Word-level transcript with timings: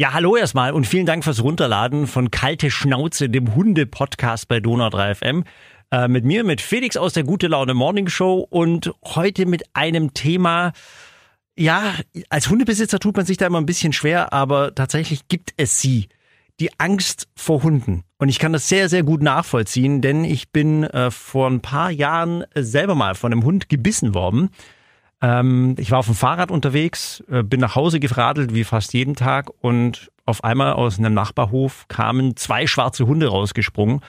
Ja, 0.00 0.14
hallo 0.14 0.34
erstmal 0.34 0.72
und 0.72 0.86
vielen 0.86 1.04
Dank 1.04 1.24
fürs 1.24 1.42
Runterladen 1.42 2.06
von 2.06 2.30
Kalte 2.30 2.70
Schnauze, 2.70 3.28
dem 3.28 3.54
Hunde-Podcast 3.54 4.48
bei 4.48 4.58
Donau 4.58 4.88
3 4.88 5.14
FM. 5.14 5.44
Äh, 5.90 6.08
mit 6.08 6.24
mir, 6.24 6.42
mit 6.42 6.62
Felix 6.62 6.96
aus 6.96 7.12
der 7.12 7.22
Gute 7.22 7.48
Laune 7.48 7.74
Morning 7.74 8.08
Show 8.08 8.38
und 8.48 8.94
heute 9.04 9.44
mit 9.44 9.62
einem 9.74 10.14
Thema, 10.14 10.72
ja, 11.54 11.92
als 12.30 12.48
Hundebesitzer 12.48 12.98
tut 12.98 13.14
man 13.14 13.26
sich 13.26 13.36
da 13.36 13.46
immer 13.46 13.60
ein 13.60 13.66
bisschen 13.66 13.92
schwer, 13.92 14.32
aber 14.32 14.74
tatsächlich 14.74 15.28
gibt 15.28 15.52
es 15.58 15.82
sie. 15.82 16.08
Die 16.60 16.70
Angst 16.80 17.28
vor 17.36 17.62
Hunden. 17.62 18.04
Und 18.16 18.30
ich 18.30 18.38
kann 18.38 18.54
das 18.54 18.70
sehr, 18.70 18.88
sehr 18.88 19.02
gut 19.02 19.20
nachvollziehen, 19.20 20.00
denn 20.00 20.24
ich 20.24 20.50
bin 20.50 20.84
äh, 20.84 21.10
vor 21.10 21.46
ein 21.46 21.60
paar 21.60 21.90
Jahren 21.90 22.44
selber 22.54 22.94
mal 22.94 23.14
von 23.14 23.32
einem 23.32 23.44
Hund 23.44 23.68
gebissen 23.68 24.14
worden. 24.14 24.48
Ähm, 25.22 25.74
ich 25.78 25.90
war 25.90 25.98
auf 25.98 26.06
dem 26.06 26.14
Fahrrad 26.14 26.50
unterwegs, 26.50 27.22
äh, 27.30 27.42
bin 27.42 27.60
nach 27.60 27.74
Hause 27.74 28.00
geradelt 28.00 28.54
wie 28.54 28.64
fast 28.64 28.94
jeden 28.94 29.16
Tag 29.16 29.50
und 29.60 30.10
auf 30.24 30.44
einmal 30.44 30.72
aus 30.72 30.98
einem 30.98 31.14
Nachbarhof 31.14 31.86
kamen 31.88 32.36
zwei 32.36 32.66
schwarze 32.66 33.06
Hunde 33.06 33.28
rausgesprungen. 33.28 34.00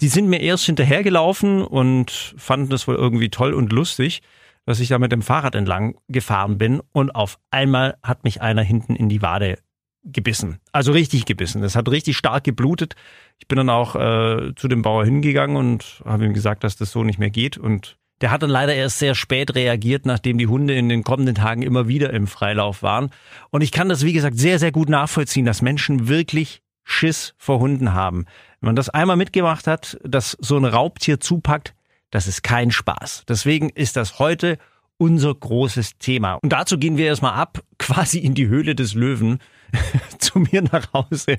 Die 0.00 0.08
sind 0.08 0.28
mir 0.28 0.40
erst 0.40 0.64
hinterhergelaufen 0.64 1.62
und 1.62 2.34
fanden 2.36 2.70
das 2.70 2.88
wohl 2.88 2.94
irgendwie 2.94 3.30
toll 3.30 3.52
und 3.52 3.72
lustig, 3.72 4.22
dass 4.64 4.80
ich 4.80 4.88
da 4.88 4.98
mit 4.98 5.12
dem 5.12 5.22
Fahrrad 5.22 5.54
entlang 5.54 5.96
gefahren 6.08 6.58
bin 6.58 6.80
und 6.92 7.10
auf 7.10 7.38
einmal 7.50 7.96
hat 8.02 8.24
mich 8.24 8.40
einer 8.42 8.62
hinten 8.62 8.96
in 8.96 9.08
die 9.08 9.22
Wade 9.22 9.58
gebissen. 10.04 10.58
Also 10.72 10.92
richtig 10.92 11.26
gebissen. 11.26 11.62
Es 11.62 11.76
hat 11.76 11.88
richtig 11.88 12.16
stark 12.16 12.44
geblutet. 12.44 12.94
Ich 13.38 13.48
bin 13.48 13.56
dann 13.56 13.70
auch 13.70 13.94
äh, 13.94 14.54
zu 14.54 14.68
dem 14.68 14.82
Bauer 14.82 15.04
hingegangen 15.04 15.56
und 15.56 16.02
habe 16.04 16.24
ihm 16.24 16.34
gesagt, 16.34 16.64
dass 16.64 16.76
das 16.76 16.92
so 16.92 17.04
nicht 17.04 17.18
mehr 17.18 17.30
geht 17.30 17.58
und 17.58 17.98
der 18.20 18.30
hat 18.30 18.42
dann 18.42 18.50
leider 18.50 18.74
erst 18.74 18.98
sehr 18.98 19.14
spät 19.14 19.54
reagiert, 19.54 20.06
nachdem 20.06 20.38
die 20.38 20.46
Hunde 20.46 20.74
in 20.74 20.88
den 20.88 21.04
kommenden 21.04 21.34
Tagen 21.34 21.62
immer 21.62 21.88
wieder 21.88 22.12
im 22.12 22.26
Freilauf 22.26 22.82
waren. 22.82 23.10
Und 23.50 23.62
ich 23.62 23.72
kann 23.72 23.88
das, 23.88 24.04
wie 24.04 24.12
gesagt, 24.12 24.38
sehr, 24.38 24.58
sehr 24.58 24.72
gut 24.72 24.88
nachvollziehen, 24.88 25.44
dass 25.44 25.62
Menschen 25.62 26.08
wirklich 26.08 26.62
Schiss 26.84 27.34
vor 27.36 27.60
Hunden 27.60 27.92
haben. 27.92 28.24
Wenn 28.60 28.68
man 28.68 28.76
das 28.76 28.88
einmal 28.88 29.16
mitgemacht 29.16 29.66
hat, 29.66 29.98
dass 30.02 30.36
so 30.40 30.56
ein 30.56 30.64
Raubtier 30.64 31.20
zupackt, 31.20 31.74
das 32.10 32.26
ist 32.26 32.42
kein 32.42 32.70
Spaß. 32.70 33.24
Deswegen 33.28 33.68
ist 33.70 33.96
das 33.96 34.18
heute 34.18 34.58
unser 34.96 35.34
großes 35.34 35.98
Thema. 35.98 36.34
Und 36.34 36.52
dazu 36.52 36.78
gehen 36.78 36.96
wir 36.96 37.06
erstmal 37.06 37.34
ab, 37.34 37.62
quasi 37.78 38.18
in 38.18 38.34
die 38.34 38.48
Höhle 38.48 38.74
des 38.74 38.94
Löwen, 38.94 39.38
zu 40.18 40.40
mir 40.40 40.62
nach 40.62 40.92
Hause. 40.92 41.36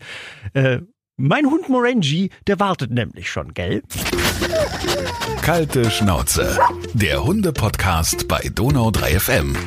Äh, 0.53 0.79
mein 1.19 1.45
Hund 1.47 1.67
Morenji, 1.67 2.29
der 2.47 2.61
wartet 2.61 2.91
nämlich 2.91 3.29
schon, 3.29 3.53
gell? 3.53 3.83
Kalte 5.41 5.91
Schnauze. 5.91 6.57
Der 6.93 7.25
Hunde-Podcast 7.25 8.29
bei 8.29 8.49
Donau 8.55 8.89
3 8.89 9.19
FM. 9.19 9.57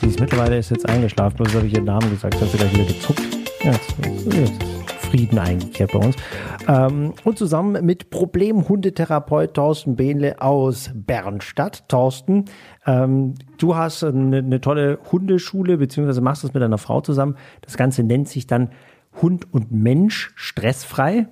Sie 0.00 0.06
ist 0.06 0.20
mittlerweile 0.20 0.56
ist 0.56 0.70
jetzt 0.70 0.88
eingeschlafen, 0.88 1.36
bloß 1.36 1.54
habe 1.54 1.66
ich 1.66 1.74
ihren 1.74 1.84
Namen 1.84 2.08
gesagt, 2.08 2.40
hat 2.40 2.48
sie 2.48 2.56
gleich 2.56 2.72
wieder 2.72 2.86
gezuckt. 2.86 3.20
Ja, 3.62 3.72
jetzt, 3.72 4.34
jetzt 4.34 4.62
Frieden 5.10 5.38
eingekehrt 5.38 5.92
bei 5.92 5.98
uns. 5.98 6.16
Ähm, 6.68 7.12
und 7.24 7.38
zusammen 7.38 7.84
mit 7.84 8.08
Problemhundetherapeut 8.08 9.52
Thorsten 9.52 9.94
Behnle 9.94 10.40
aus 10.40 10.90
Bernstadt. 10.94 11.86
Thorsten, 11.88 12.46
ähm, 12.86 13.34
du 13.58 13.76
hast 13.76 14.02
eine, 14.02 14.38
eine 14.38 14.60
tolle 14.62 14.98
Hundeschule, 15.12 15.76
beziehungsweise 15.76 16.22
machst 16.22 16.44
das 16.44 16.54
mit 16.54 16.62
deiner 16.62 16.78
Frau 16.78 17.02
zusammen. 17.02 17.36
Das 17.60 17.76
Ganze 17.76 18.02
nennt 18.02 18.28
sich 18.28 18.46
dann 18.46 18.70
Hund 19.20 19.52
und 19.52 19.72
Mensch 19.72 20.32
stressfrei. 20.36 21.26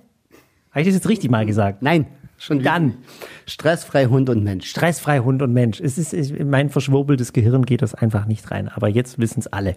Habe 0.71 0.81
ich 0.81 0.87
das 0.87 0.95
jetzt 0.95 1.09
richtig 1.09 1.31
mal 1.31 1.45
gesagt? 1.45 1.83
Nein, 1.83 2.07
schon 2.39 2.63
dann. 2.63 2.95
Stressfrei 3.47 4.07
Hund 4.07 4.31
und 4.31 4.43
Mensch. 4.43 4.69
Stressfrei 4.69 5.21
Hund 5.21 5.43
und 5.43 5.53
Mensch. 5.53 5.81
Es 5.81 5.99
ist, 5.99 6.13
in 6.13 6.51
mein 6.51 6.71
verschwurbeltes 6.71 7.33
Gehirn 7.33 7.65
geht 7.65 7.83
das 7.83 7.95
einfach 7.95 8.27
nicht 8.27 8.51
rein. 8.51 8.69
Aber 8.69 8.89
jetzt 8.89 9.19
wissen 9.19 9.41
es 9.41 9.47
alle. 9.47 9.77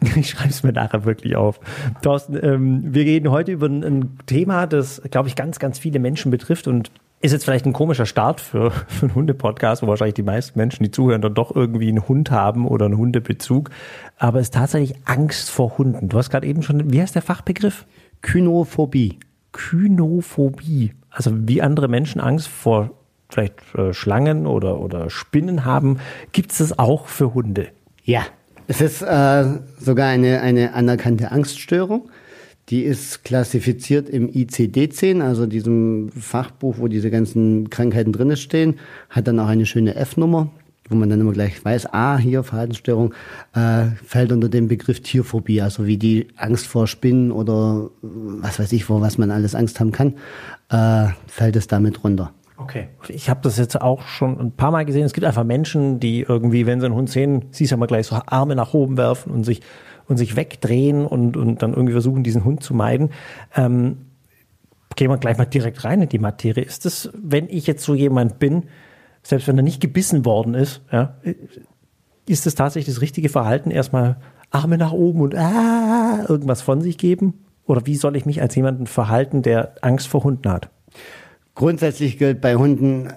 Ich 0.14 0.30
schreibe 0.30 0.50
es 0.50 0.62
mir 0.62 0.72
nachher 0.72 1.04
wirklich 1.04 1.34
auf. 1.34 1.58
Thorsten, 2.02 2.38
ähm, 2.40 2.94
wir 2.94 3.02
reden 3.02 3.32
heute 3.32 3.50
über 3.50 3.66
ein, 3.66 3.82
ein 3.82 4.18
Thema, 4.26 4.68
das, 4.68 5.02
glaube 5.10 5.28
ich, 5.28 5.34
ganz, 5.34 5.58
ganz 5.58 5.80
viele 5.80 5.98
Menschen 5.98 6.30
betrifft 6.30 6.68
und 6.68 6.92
ist 7.20 7.32
jetzt 7.32 7.44
vielleicht 7.44 7.66
ein 7.66 7.72
komischer 7.72 8.06
Start 8.06 8.40
für, 8.40 8.70
für 8.86 9.06
einen 9.06 9.14
Hundepodcast, 9.14 9.82
wo 9.82 9.86
wahrscheinlich 9.86 10.14
die 10.14 10.22
meisten 10.22 10.58
Menschen, 10.58 10.84
die 10.84 10.90
zuhören, 10.90 11.20
dann 11.20 11.34
doch 11.34 11.54
irgendwie 11.54 11.88
einen 11.88 12.06
Hund 12.06 12.30
haben 12.30 12.66
oder 12.66 12.86
einen 12.86 12.96
Hundebezug. 12.96 13.70
Aber 14.16 14.38
es 14.40 14.46
ist 14.46 14.54
tatsächlich 14.54 14.96
Angst 15.04 15.50
vor 15.50 15.78
Hunden. 15.78 16.08
Du 16.08 16.18
hast 16.18 16.30
gerade 16.30 16.46
eben 16.46 16.62
schon, 16.62 16.92
wie 16.92 17.00
heißt 17.00 17.14
der 17.14 17.22
Fachbegriff? 17.22 17.86
Kynophobie. 18.22 19.18
Kynophobie. 19.52 20.92
Also 21.10 21.30
wie 21.34 21.62
andere 21.62 21.88
Menschen 21.88 22.20
Angst 22.20 22.48
vor 22.48 22.90
vielleicht 23.28 23.74
äh, 23.74 23.92
Schlangen 23.92 24.46
oder, 24.46 24.80
oder 24.80 25.10
Spinnen 25.10 25.64
haben, 25.64 25.98
gibt 26.32 26.52
es 26.52 26.58
das 26.58 26.78
auch 26.78 27.06
für 27.06 27.34
Hunde? 27.34 27.68
Ja, 28.02 28.22
es 28.66 28.80
ist 28.80 29.02
äh, 29.02 29.44
sogar 29.78 30.08
eine, 30.08 30.40
eine 30.40 30.74
anerkannte 30.74 31.30
Angststörung. 31.32 32.10
Die 32.70 32.82
ist 32.82 33.24
klassifiziert 33.24 34.10
im 34.10 34.28
ICD-10, 34.28 35.22
also 35.22 35.46
diesem 35.46 36.10
Fachbuch, 36.10 36.76
wo 36.78 36.88
diese 36.88 37.10
ganzen 37.10 37.70
Krankheiten 37.70 38.12
drin 38.12 38.36
stehen, 38.36 38.74
hat 39.08 39.26
dann 39.26 39.40
auch 39.40 39.46
eine 39.46 39.64
schöne 39.64 39.94
F-Nummer, 39.94 40.50
wo 40.90 40.94
man 40.94 41.08
dann 41.08 41.20
immer 41.20 41.32
gleich 41.32 41.64
weiß, 41.64 41.94
ah, 41.94 42.18
hier 42.18 42.42
Verhaltensstörung, 42.42 43.14
äh, 43.54 43.86
fällt 44.04 44.32
unter 44.32 44.50
den 44.50 44.68
Begriff 44.68 45.00
Tierphobie, 45.00 45.62
also 45.62 45.86
wie 45.86 45.96
die 45.96 46.28
Angst 46.36 46.66
vor 46.66 46.86
Spinnen 46.86 47.32
oder 47.32 47.88
was 48.02 48.58
weiß 48.58 48.72
ich, 48.72 48.84
vor 48.84 49.00
was 49.00 49.16
man 49.16 49.30
alles 49.30 49.54
Angst 49.54 49.80
haben 49.80 49.92
kann, 49.92 50.14
äh, 50.68 51.08
fällt 51.26 51.56
es 51.56 51.68
damit 51.68 52.04
runter. 52.04 52.32
Okay. 52.58 52.88
Ich 53.08 53.30
habe 53.30 53.40
das 53.42 53.56
jetzt 53.56 53.80
auch 53.80 54.02
schon 54.02 54.38
ein 54.38 54.52
paar 54.52 54.72
Mal 54.72 54.84
gesehen. 54.84 55.04
Es 55.04 55.12
gibt 55.12 55.24
einfach 55.24 55.44
Menschen, 55.44 56.00
die 56.00 56.20
irgendwie, 56.20 56.66
wenn 56.66 56.80
sie 56.80 56.86
einen 56.86 56.96
Hund 56.96 57.08
sehen, 57.08 57.46
siehst 57.52 57.70
du 57.70 57.76
ja 57.76 57.78
mal 57.78 57.86
gleich 57.86 58.08
so 58.08 58.18
Arme 58.26 58.56
nach 58.56 58.74
oben 58.74 58.96
werfen 58.96 59.30
und 59.30 59.44
sich 59.44 59.62
und 60.08 60.16
sich 60.16 60.36
wegdrehen 60.36 61.06
und, 61.06 61.36
und 61.36 61.62
dann 61.62 61.72
irgendwie 61.72 61.92
versuchen, 61.92 62.24
diesen 62.24 62.44
Hund 62.44 62.62
zu 62.62 62.74
meiden. 62.74 63.10
Ähm, 63.54 63.98
gehen 64.96 65.10
wir 65.10 65.18
gleich 65.18 65.38
mal 65.38 65.44
direkt 65.44 65.84
rein 65.84 66.02
in 66.02 66.08
die 66.08 66.18
Materie. 66.18 66.64
Ist 66.64 66.84
das, 66.84 67.10
wenn 67.14 67.48
ich 67.48 67.66
jetzt 67.66 67.84
so 67.84 67.94
jemand 67.94 68.38
bin, 68.38 68.64
selbst 69.22 69.46
wenn 69.46 69.56
er 69.56 69.62
nicht 69.62 69.80
gebissen 69.80 70.24
worden 70.24 70.54
ist, 70.54 70.80
ja, 70.90 71.16
ist 72.26 72.46
das 72.46 72.54
tatsächlich 72.54 72.94
das 72.94 73.02
richtige 73.02 73.28
Verhalten, 73.28 73.70
erstmal 73.70 74.16
Arme 74.50 74.78
nach 74.78 74.92
oben 74.92 75.20
und 75.20 75.34
ah, 75.34 76.24
irgendwas 76.28 76.62
von 76.62 76.80
sich 76.80 76.98
geben? 76.98 77.44
Oder 77.66 77.86
wie 77.86 77.96
soll 77.96 78.16
ich 78.16 78.26
mich 78.26 78.40
als 78.40 78.54
jemanden 78.54 78.86
verhalten, 78.86 79.42
der 79.42 79.74
Angst 79.82 80.08
vor 80.08 80.24
Hunden 80.24 80.50
hat? 80.50 80.70
Grundsätzlich 81.54 82.18
gilt 82.18 82.40
bei 82.40 82.56
Hunden, 82.56 83.08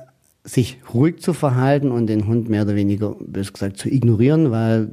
sich 0.43 0.79
ruhig 0.93 1.21
zu 1.21 1.33
verhalten 1.33 1.91
und 1.91 2.07
den 2.07 2.27
Hund 2.27 2.49
mehr 2.49 2.63
oder 2.63 2.75
weniger, 2.75 3.15
bös 3.19 3.53
gesagt, 3.53 3.77
zu 3.77 3.89
ignorieren, 3.89 4.51
weil 4.51 4.89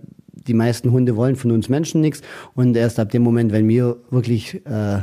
die 0.47 0.55
meisten 0.55 0.93
Hunde 0.93 1.17
wollen 1.17 1.37
von 1.37 1.51
uns 1.51 1.69
Menschen 1.69 2.01
nichts 2.01 2.23
und 2.55 2.77
erst 2.77 2.99
ab 2.99 3.11
dem 3.11 3.23
Moment, 3.23 3.53
wenn 3.53 3.69
wir 3.69 3.97
wirklich 4.11 4.65
äh, 4.67 5.01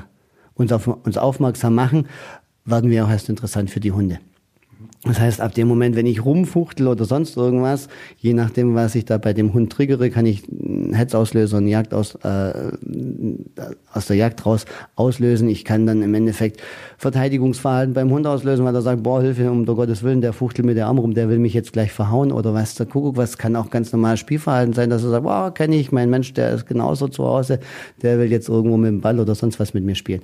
uns 0.53 0.71
auf 0.71 0.87
uns 0.87 1.17
aufmerksam 1.17 1.75
machen, 1.75 2.07
werden 2.65 2.89
wir 2.89 3.05
auch 3.05 3.09
erst 3.09 3.29
interessant 3.29 3.69
für 3.69 3.79
die 3.79 3.91
Hunde. 3.91 4.19
Das 5.05 5.19
heißt, 5.19 5.39
ab 5.39 5.53
dem 5.53 5.67
Moment, 5.67 5.95
wenn 5.95 6.07
ich 6.07 6.25
rumfuchtel 6.25 6.87
oder 6.87 7.05
sonst 7.05 7.37
irgendwas, 7.37 7.89
je 8.17 8.33
nachdem, 8.33 8.73
was 8.73 8.95
ich 8.95 9.05
da 9.05 9.19
bei 9.19 9.33
dem 9.33 9.53
Hund 9.53 9.71
triggere, 9.71 10.09
kann 10.09 10.25
ich 10.25 10.43
einen 10.49 10.93
Hetzauslöser, 10.95 11.57
einen 11.57 11.67
Jagd 11.67 11.93
aus, 11.93 12.15
äh, 12.23 12.71
aus 13.93 14.07
der 14.07 14.15
Jagd 14.15 14.43
raus 14.47 14.65
auslösen. 14.95 15.47
Ich 15.47 15.63
kann 15.63 15.85
dann 15.85 16.01
im 16.01 16.15
Endeffekt 16.15 16.59
Verteidigungsverhalten 16.97 17.93
beim 17.93 18.09
Hund 18.09 18.25
auslösen, 18.25 18.65
weil 18.65 18.73
er 18.73 18.81
sagt, 18.81 19.03
boah, 19.03 19.21
Hilfe, 19.21 19.51
um 19.51 19.67
der 19.67 19.75
Gottes 19.75 20.01
Willen, 20.01 20.21
der 20.21 20.33
fuchtelt 20.33 20.65
mit 20.65 20.75
der 20.75 20.87
Arm 20.87 20.97
rum, 20.97 21.13
der 21.13 21.29
will 21.29 21.37
mich 21.37 21.53
jetzt 21.53 21.73
gleich 21.73 21.91
verhauen 21.91 22.31
oder 22.31 22.55
was 22.55 22.73
der 22.73 22.87
Kuckuck, 22.87 23.15
was 23.15 23.37
kann 23.37 23.55
auch 23.55 23.69
ganz 23.69 23.91
normales 23.91 24.19
Spielverhalten 24.21 24.73
sein, 24.73 24.89
dass 24.89 25.03
er 25.03 25.11
sagt, 25.11 25.23
boah, 25.23 25.53
kenne 25.53 25.75
ich, 25.75 25.91
mein 25.91 26.09
Mensch, 26.09 26.33
der 26.33 26.51
ist 26.51 26.65
genauso 26.65 27.07
zu 27.09 27.25
Hause, 27.25 27.59
der 28.01 28.17
will 28.17 28.31
jetzt 28.31 28.49
irgendwo 28.49 28.75
mit 28.75 28.89
dem 28.89 29.01
Ball 29.01 29.19
oder 29.19 29.35
sonst 29.35 29.59
was 29.59 29.75
mit 29.75 29.83
mir 29.83 29.95
spielen. 29.95 30.21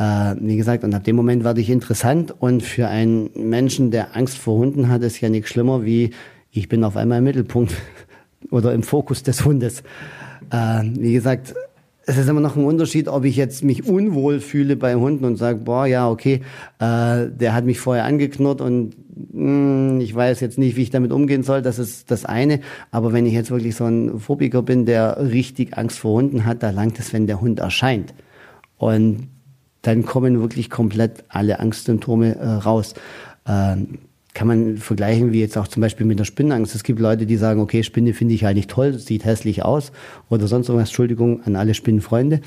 Äh, 0.00 0.34
wie 0.40 0.56
gesagt, 0.56 0.82
und 0.82 0.94
ab 0.94 1.04
dem 1.04 1.14
Moment 1.14 1.44
werde 1.44 1.60
ich 1.60 1.68
interessant 1.68 2.34
und 2.38 2.62
für 2.62 2.88
einen 2.88 3.28
Menschen, 3.34 3.90
der 3.90 4.16
Angst 4.16 4.38
vor 4.38 4.56
Hunden 4.56 4.88
hat, 4.88 5.02
ist 5.02 5.20
ja 5.20 5.28
nichts 5.28 5.50
schlimmer 5.50 5.84
wie, 5.84 6.10
ich 6.50 6.70
bin 6.70 6.84
auf 6.84 6.96
einmal 6.96 7.18
im 7.18 7.24
Mittelpunkt 7.24 7.74
oder 8.50 8.72
im 8.72 8.82
Fokus 8.82 9.22
des 9.22 9.44
Hundes. 9.44 9.82
Äh, 10.50 10.84
wie 10.98 11.12
gesagt, 11.12 11.54
es 12.06 12.16
ist 12.16 12.30
immer 12.30 12.40
noch 12.40 12.56
ein 12.56 12.64
Unterschied, 12.64 13.08
ob 13.08 13.26
ich 13.26 13.36
jetzt 13.36 13.62
mich 13.62 13.86
unwohl 13.86 14.40
fühle 14.40 14.74
bei 14.74 14.94
Hunden 14.94 15.26
und 15.26 15.36
sage, 15.36 15.58
boah, 15.58 15.84
ja, 15.86 16.08
okay, 16.08 16.40
äh, 16.78 17.26
der 17.28 17.52
hat 17.52 17.66
mich 17.66 17.78
vorher 17.78 18.04
angeknurrt 18.06 18.62
und 18.62 18.96
mh, 19.34 19.90
hm, 19.92 20.00
ich 20.00 20.14
weiß 20.14 20.40
jetzt 20.40 20.56
nicht, 20.56 20.76
wie 20.76 20.82
ich 20.82 20.90
damit 20.90 21.12
umgehen 21.12 21.42
soll. 21.42 21.60
Das 21.60 21.78
ist 21.78 22.10
das 22.10 22.24
eine. 22.24 22.60
Aber 22.90 23.12
wenn 23.12 23.26
ich 23.26 23.34
jetzt 23.34 23.50
wirklich 23.50 23.76
so 23.76 23.84
ein 23.84 24.18
Phobiker 24.18 24.62
bin, 24.62 24.86
der 24.86 25.18
richtig 25.30 25.76
Angst 25.76 25.98
vor 25.98 26.14
Hunden 26.14 26.46
hat, 26.46 26.62
da 26.62 26.70
langt 26.70 26.98
es, 26.98 27.12
wenn 27.12 27.26
der 27.26 27.42
Hund 27.42 27.60
erscheint. 27.60 28.14
Und 28.78 29.28
dann 29.82 30.04
kommen 30.04 30.40
wirklich 30.40 30.70
komplett 30.70 31.24
alle 31.28 31.60
Angstsymptome 31.60 32.36
äh, 32.36 32.46
raus. 32.46 32.94
Ähm, 33.46 33.98
kann 34.32 34.46
man 34.46 34.76
vergleichen 34.76 35.32
wie 35.32 35.40
jetzt 35.40 35.58
auch 35.58 35.66
zum 35.66 35.80
Beispiel 35.80 36.06
mit 36.06 36.18
der 36.18 36.24
Spinnenangst. 36.24 36.74
Es 36.74 36.84
gibt 36.84 37.00
Leute, 37.00 37.26
die 37.26 37.36
sagen, 37.36 37.60
okay, 37.60 37.82
Spinne 37.82 38.14
finde 38.14 38.34
ich 38.34 38.46
eigentlich 38.46 38.68
toll, 38.68 38.94
sieht 38.98 39.24
hässlich 39.24 39.64
aus 39.64 39.92
oder 40.28 40.46
sonst 40.46 40.68
irgendwas. 40.68 40.90
Entschuldigung 40.90 41.42
an 41.44 41.56
alle 41.56 41.74
Spinnenfreunde. 41.74 42.40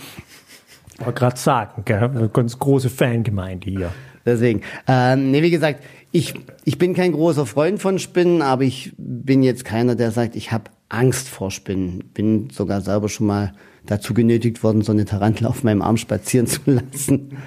Wollte 1.00 1.20
gerade 1.20 1.38
sagen, 1.38 1.84
gell? 1.86 2.04
eine 2.04 2.30
ganz 2.30 2.58
große 2.58 2.90
Fangemeinde 2.90 3.70
hier. 3.70 3.92
Deswegen, 4.26 4.62
ähm, 4.88 5.32
nee, 5.32 5.42
wie 5.42 5.52
gesagt, 5.52 5.84
ich, 6.12 6.34
ich 6.64 6.78
bin 6.78 6.94
kein 6.94 7.12
großer 7.12 7.46
Freund 7.46 7.82
von 7.82 8.00
Spinnen, 8.00 8.42
aber 8.42 8.64
ich 8.64 8.94
bin 8.98 9.44
jetzt 9.44 9.66
keiner, 9.66 9.96
der 9.96 10.12
sagt, 10.12 10.36
ich 10.36 10.52
habe 10.52 10.66
Angst 10.94 11.28
vor 11.28 11.51
Spinnen. 11.51 12.04
Bin 12.13 12.50
sogar 12.50 12.81
selber 12.81 13.10
schon 13.10 13.28
mal 13.28 13.54
dazu 13.86 14.13
genötigt 14.13 14.63
worden, 14.63 14.81
so 14.81 14.92
eine 14.92 15.06
Tarantel 15.06 15.48
auf 15.48 15.63
meinem 15.63 15.81
Arm 15.81 15.98
spazieren 15.98 16.48
zu 16.48 16.60
lassen. 16.66 17.38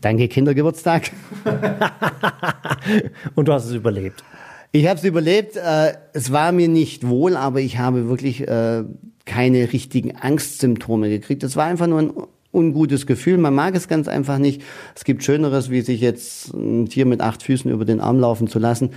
Danke, 0.00 0.28
Kindergeburtstag. 0.28 1.10
Und 3.34 3.48
du 3.48 3.52
hast 3.52 3.66
es 3.66 3.72
überlebt. 3.72 4.22
Ich 4.72 4.86
habe 4.86 4.98
es 4.98 5.04
überlebt. 5.04 5.56
Äh, 5.56 5.94
es 6.12 6.32
war 6.32 6.52
mir 6.52 6.68
nicht 6.68 7.08
wohl, 7.08 7.36
aber 7.36 7.60
ich 7.60 7.78
habe 7.78 8.08
wirklich 8.08 8.46
äh, 8.46 8.84
keine 9.24 9.72
richtigen 9.72 10.16
Angstsymptome 10.16 11.08
gekriegt. 11.08 11.42
Es 11.42 11.56
war 11.56 11.64
einfach 11.64 11.86
nur 11.86 12.00
ein 12.00 12.12
ungutes 12.52 13.06
Gefühl. 13.06 13.38
Man 13.38 13.54
mag 13.54 13.74
es 13.74 13.88
ganz 13.88 14.08
einfach 14.08 14.38
nicht. 14.38 14.62
Es 14.94 15.04
gibt 15.04 15.24
Schöneres, 15.24 15.70
wie 15.70 15.80
sich 15.80 16.00
jetzt 16.00 16.52
ein 16.52 16.86
Tier 16.86 17.06
mit 17.06 17.20
acht 17.20 17.42
Füßen 17.42 17.70
über 17.70 17.84
den 17.84 18.00
Arm 18.00 18.18
laufen 18.20 18.46
zu 18.46 18.58
lassen. 18.58 18.90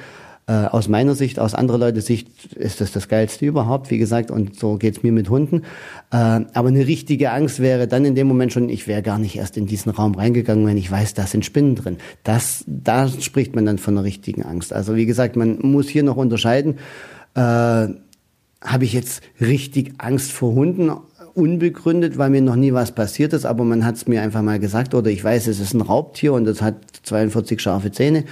Äh, 0.50 0.68
aus 0.68 0.88
meiner 0.88 1.14
Sicht, 1.14 1.40
aus 1.40 1.54
anderer 1.54 1.78
Leute 1.78 2.00
Sicht 2.00 2.56
ist 2.56 2.80
das 2.80 2.94
das 2.94 3.10
Geilste 3.10 3.46
überhaupt, 3.46 3.92
wie 3.92 3.98
gesagt, 3.98 4.32
und 4.32 4.58
so 4.58 4.78
geht's 4.78 5.04
mir 5.04 5.12
mit 5.12 5.30
Hunden. 5.30 5.64
Äh, 6.10 6.16
aber 6.54 6.70
eine 6.70 6.88
richtige 6.88 7.32
Angst 7.32 7.60
wäre 7.60 7.86
dann 7.86 8.06
in 8.06 8.16
dem 8.16 8.28
Moment 8.28 8.54
schon, 8.54 8.70
ich 8.70 8.88
wäre 8.88 9.02
gar 9.02 9.20
nicht 9.20 9.36
erst 9.36 9.58
in 9.58 9.66
diesen 9.66 9.92
Raum 9.92 10.16
reingegangen, 10.16 10.66
wenn 10.66 10.78
ich 10.78 10.90
weiß, 10.90 11.16
da 11.16 11.28
sind 11.28 11.44
Spinnen 11.44 11.76
drin. 11.76 11.98
Das, 12.24 12.64
da 12.66 13.10
spricht 13.10 13.58
man 13.58 13.66
dann 13.66 13.78
von 13.78 13.98
einer 13.98 14.06
richtigen 14.06 14.44
Angst. 14.44 14.72
Also 14.72 14.96
wie 14.96 15.06
gesagt, 15.06 15.36
man 15.36 15.60
muss 15.60 15.90
hier 15.90 16.04
noch 16.04 16.16
unterscheiden. 16.16 16.76
Äh, 17.36 17.40
Habe 17.40 18.84
ich 18.84 18.94
jetzt 18.94 19.24
richtig 19.42 19.96
Angst 19.98 20.32
vor 20.32 20.54
Hunden? 20.54 20.92
unbegründet, 21.38 22.18
weil 22.18 22.32
mir 22.32 22.42
noch 22.42 22.56
nie 22.56 22.74
was 22.74 22.94
passiert 22.94 23.32
ist, 23.32 23.46
aber 23.46 23.64
man 23.64 23.86
hat 23.86 23.96
es 23.96 24.08
mir 24.08 24.24
einfach 24.24 24.42
mal 24.42 24.58
gesagt 24.60 24.96
oder 24.96 25.12
ich 25.12 25.24
weiß, 25.24 25.46
es 25.46 25.60
ist 25.60 25.76
ein 25.76 25.82
Raubtier 25.82 26.34
und 26.34 26.48
es 26.48 26.64
hat 26.64 26.78
42 27.04 27.62
scharfe 27.62 27.92
Zähne 27.92 28.24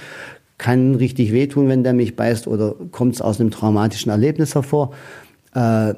kann 0.58 0.94
richtig 0.94 1.32
wehtun, 1.32 1.68
wenn 1.68 1.84
der 1.84 1.92
mich 1.92 2.16
beißt 2.16 2.46
oder 2.46 2.74
kommt 2.90 3.14
es 3.14 3.20
aus 3.20 3.40
einem 3.40 3.50
traumatischen 3.50 4.10
Erlebnis 4.10 4.54
hervor. 4.54 4.92
Äh, 5.54 5.94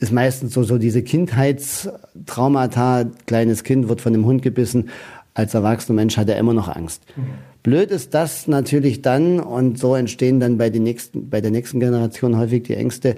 ist 0.00 0.12
meistens 0.12 0.52
so, 0.52 0.64
so 0.64 0.78
diese 0.78 1.02
Kindheitstraumata, 1.02 3.04
kleines 3.26 3.62
Kind 3.62 3.88
wird 3.88 4.00
von 4.00 4.14
einem 4.14 4.26
Hund 4.26 4.42
gebissen, 4.42 4.90
als 5.34 5.54
erwachsener 5.54 5.96
Mensch 5.96 6.16
hat 6.16 6.28
er 6.28 6.36
immer 6.36 6.54
noch 6.54 6.68
Angst. 6.68 7.02
Mhm. 7.16 7.22
Blöd 7.62 7.90
ist 7.90 8.12
das 8.12 8.48
natürlich 8.48 9.02
dann 9.02 9.38
und 9.38 9.78
so 9.78 9.94
entstehen 9.94 10.40
dann 10.40 10.58
bei, 10.58 10.68
den 10.68 10.82
nächsten, 10.82 11.30
bei 11.30 11.40
der 11.40 11.52
nächsten 11.52 11.78
Generation 11.78 12.36
häufig 12.36 12.64
die 12.64 12.74
Ängste. 12.74 13.14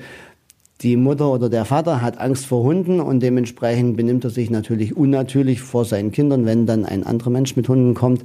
Die 0.82 0.96
Mutter 0.96 1.31
oder 1.31 1.49
der 1.49 1.64
Vater 1.64 2.02
hat 2.02 2.19
Angst 2.19 2.44
vor 2.44 2.62
Hunden 2.62 3.00
und 3.00 3.20
dementsprechend 3.20 3.96
benimmt 3.96 4.25
er 4.25 4.31
sich 4.31 4.50
natürlich 4.50 4.96
unnatürlich 4.96 5.62
vor 5.62 5.87
seinen 5.87 6.12
Kindern, 6.12 6.44
wenn 6.44 6.67
dann 6.67 6.84
ein 6.84 7.05
anderer 7.05 7.31
Mensch 7.31 7.56
mit 7.56 7.69
Hunden 7.69 7.94
kommt. 7.94 8.25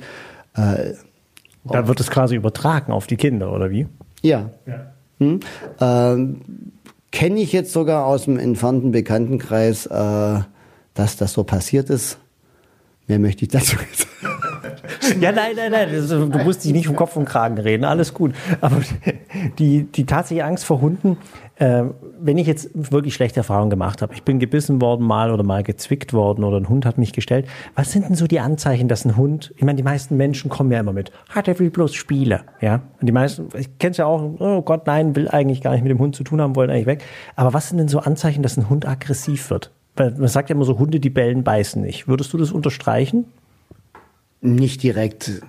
Äh, 0.56 0.94
da 1.71 1.88
wird 1.88 2.00
es 2.00 2.10
quasi 2.10 2.36
übertragen 2.36 2.92
auf 2.92 3.07
die 3.07 3.18
Kinder, 3.18 3.54
oder 3.54 3.69
wie? 3.69 3.88
Ja. 4.21 4.50
ja. 4.66 4.94
Hm? 5.19 5.39
Ähm, 5.80 6.42
Kenne 7.12 7.39
ich 7.39 7.51
jetzt 7.54 7.74
sogar 7.74 8.06
aus 8.06 8.25
dem 8.25 8.38
entfernten 8.38 8.92
Bekanntenkreis, 8.92 9.88
äh, 9.88 10.39
dass 10.94 11.18
das 11.18 11.33
so 11.33 11.44
passiert 11.44 11.89
ist. 11.89 12.19
Mehr 13.07 13.19
möchte 13.19 13.45
ich 13.45 13.50
dazu 13.50 13.77
jetzt. 13.77 14.07
ja, 15.19 15.31
nein, 15.31 15.51
nein, 15.56 15.71
nein. 15.71 15.89
Du 16.31 16.39
musst 16.39 16.63
dich 16.63 16.71
nicht 16.71 16.88
um 16.88 16.95
Kopf 16.95 17.15
und 17.15 17.25
Kragen 17.25 17.57
reden. 17.57 17.86
Alles 17.86 18.13
gut. 18.13 18.33
Aber 18.62 18.77
die, 19.59 19.83
die 19.83 20.06
tatsächliche 20.06 20.45
Angst 20.45 20.65
vor 20.65 20.81
Hunden, 20.81 21.18
äh, 21.56 21.83
wenn 22.19 22.38
ich 22.38 22.47
jetzt 22.47 22.69
wirklich 22.74 23.13
schlechte 23.13 23.41
Erfahrungen 23.41 23.69
gemacht 23.69 24.01
habe, 24.01 24.13
ich 24.13 24.24
bin 24.24 24.39
gebissen 24.39 24.81
worden 24.81 25.06
mal 25.06 25.31
oder 25.31 25.44
mal 25.44 25.63
gezwickt 25.63 26.13
worden 26.13 26.44
oder 26.44 26.57
ein 26.57 26.69
Hund 26.69 26.86
hat 26.86 26.97
mich 26.97 27.13
gestellt, 27.13 27.47
was 27.75 27.91
sind 27.91 28.07
denn 28.07 28.15
so 28.15 28.27
die 28.27 28.39
Anzeichen, 28.39 28.88
dass 28.88 29.06
ein 29.06 29.18
Hund, 29.18 29.53
ich 29.57 29.63
meine, 29.63 29.77
die 29.77 29.83
meisten 29.83 30.18
Menschen 30.18 30.50
kommen 30.50 30.71
ja 30.71 30.80
immer 30.80 30.94
mit, 30.94 31.12
hat 31.30 31.47
er 31.47 31.59
will 31.59 31.69
bloß 31.69 31.94
Spiele, 31.94 32.42
ja? 32.62 32.81
Und 33.00 33.07
die 33.07 33.12
meisten, 33.12 33.50
ich 33.57 33.77
kenne 33.77 33.92
es 33.92 33.97
ja 33.97 34.06
auch, 34.06 34.21
oh 34.39 34.62
Gott, 34.62 34.88
nein, 34.88 35.15
will 35.15 35.27
eigentlich 35.27 35.62
gar 35.62 35.71
nicht 35.71 35.83
mit 35.83 35.92
dem 35.92 36.00
Hund 36.00 36.15
zu 36.15 36.24
tun 36.24 36.42
haben, 36.42 36.56
wollen 36.56 36.69
eigentlich 36.69 36.85
weg. 36.85 37.03
Aber 37.35 37.53
was 37.53 37.69
sind 37.69 37.77
denn 37.77 37.88
so 37.88 38.00
Anzeichen, 38.00 38.42
dass 38.44 38.57
ein 38.57 38.69
Hund 38.69 38.88
aggressiv 38.88 39.50
wird? 39.50 39.71
Man 39.97 40.27
sagt 40.27 40.50
ja 40.50 40.56
immer 40.56 40.63
so, 40.63 40.80
Hunde, 40.80 41.01
die 41.01 41.09
bellen, 41.09 41.44
beißen 41.44 41.81
nicht. 41.81 42.07
Würdest 42.07 42.31
du 42.31 42.38
das 42.38 42.51
unterstreichen? 42.51 43.25
Nicht 44.41 44.83
direkt. 44.83 45.41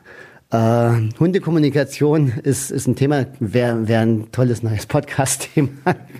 Äh, 0.50 1.10
Hundekommunikation 1.20 2.28
ist, 2.42 2.72
ist 2.72 2.88
ein 2.88 2.96
Thema, 2.96 3.26
wäre 3.38 3.86
wär 3.86 4.00
ein 4.00 4.32
tolles 4.32 4.64
neues 4.64 4.86
Podcast-Thema. 4.86 5.68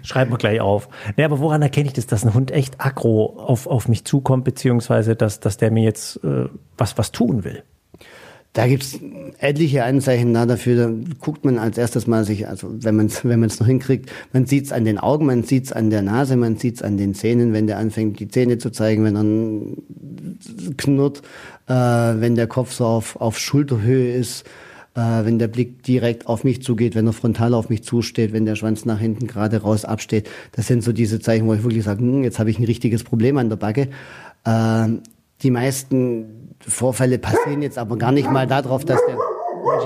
Schreiben 0.03 0.31
wir 0.31 0.39
gleich 0.39 0.61
auf. 0.61 0.89
Nee, 1.17 1.25
aber 1.25 1.41
woran 1.41 1.63
erkenne 1.63 1.89
ich 1.89 1.95
das, 1.95 2.07
dass 2.07 2.25
ein 2.25 2.33
Hund 2.33 2.53
echt 2.53 2.81
aggro 2.81 3.37
auf, 3.39 3.67
auf 3.67 3.89
mich 3.89 4.05
zukommt, 4.05 4.45
beziehungsweise 4.45 5.17
dass, 5.17 5.41
dass 5.41 5.57
der 5.57 5.73
mir 5.73 5.83
jetzt 5.83 6.23
äh, 6.23 6.49
was, 6.79 6.97
was 6.97 7.11
tun 7.11 7.43
will? 7.43 7.65
Da 8.53 8.67
gibt's 8.67 8.99
etliche 9.39 9.85
Anzeichen 9.85 10.35
da 10.35 10.45
dafür. 10.45 10.77
Da 10.77 10.93
guckt 11.21 11.45
man 11.45 11.59
als 11.59 11.79
erstes 11.79 12.09
mal 12.09 12.25
sich, 12.25 12.49
also 12.49 12.69
wenn 12.73 12.97
man 12.97 13.07
es 13.07 13.25
wenn 13.29 13.39
man's 13.39 13.61
noch 13.61 13.67
hinkriegt, 13.67 14.11
man 14.33 14.47
sieht's 14.47 14.73
an 14.73 14.85
den 14.85 14.99
Augen, 14.99 15.27
man 15.27 15.45
sieht's 15.45 15.73
an 15.73 15.91
der 15.91 16.03
Nase, 16.03 16.37
man 16.37 16.57
sieht's 16.57 16.83
an 16.83 16.97
den 16.97 17.15
Zähnen, 17.15 17.53
wenn 17.53 17.69
der 17.69 17.79
anfängt, 17.79 18.19
die 18.19 18.29
Zähne 18.29 18.59
zu 18.59 18.71
zeigen, 18.71 19.05
wenn 19.05 19.17
er 19.17 20.75
knurrt, 20.77 21.23
äh, 21.69 21.73
wenn 22.21 22.35
der 22.35 22.49
Kopf 22.49 22.73
so 22.73 22.87
auf, 22.87 23.17
auf 23.21 23.39
Schulterhöhe 23.39 24.15
ist, 24.15 24.45
äh, 24.97 25.25
wenn 25.25 25.39
der 25.39 25.49
Blick 25.49 25.85
direkt 25.85 26.27
auf 26.27 26.43
mich 26.43 26.63
zugeht, 26.63 26.97
wenn 26.97 27.07
er 27.07 27.13
frontal 27.13 27.55
auf 27.55 27.69
mich 27.69 27.85
zusteht, 27.85 28.33
wenn 28.33 28.47
der 28.47 28.57
Schwanz 28.57 28.85
nach 28.85 28.99
hinten 28.99 29.29
gerade 29.29 29.63
raus 29.63 29.85
absteht. 29.85 30.29
Das 30.53 30.67
sind 30.67 30.83
so 30.83 30.93
diese 30.93 31.21
Zeichen, 31.21 31.47
wo 31.47 31.55
ich 31.55 31.63
wirklich 31.63 31.85
sage, 31.85 32.01
hm, 32.01 32.25
jetzt 32.25 32.41
habe 32.41 32.51
ich 32.51 32.59
ein 32.59 32.65
richtiges 32.65 33.05
Problem 33.05 33.39
an 33.39 33.49
der 33.49 33.57
Backe. 33.57 33.89
Äh, 34.45 34.89
die 35.43 35.51
meisten 35.51 36.57
Vorfälle 36.61 37.19
passieren 37.19 37.63
jetzt 37.63 37.79
aber 37.79 37.97
gar 37.97 38.13
nicht 38.13 38.31
mal 38.31 38.47
darauf, 38.47 38.85
dass 38.85 39.01
der. 39.07 39.17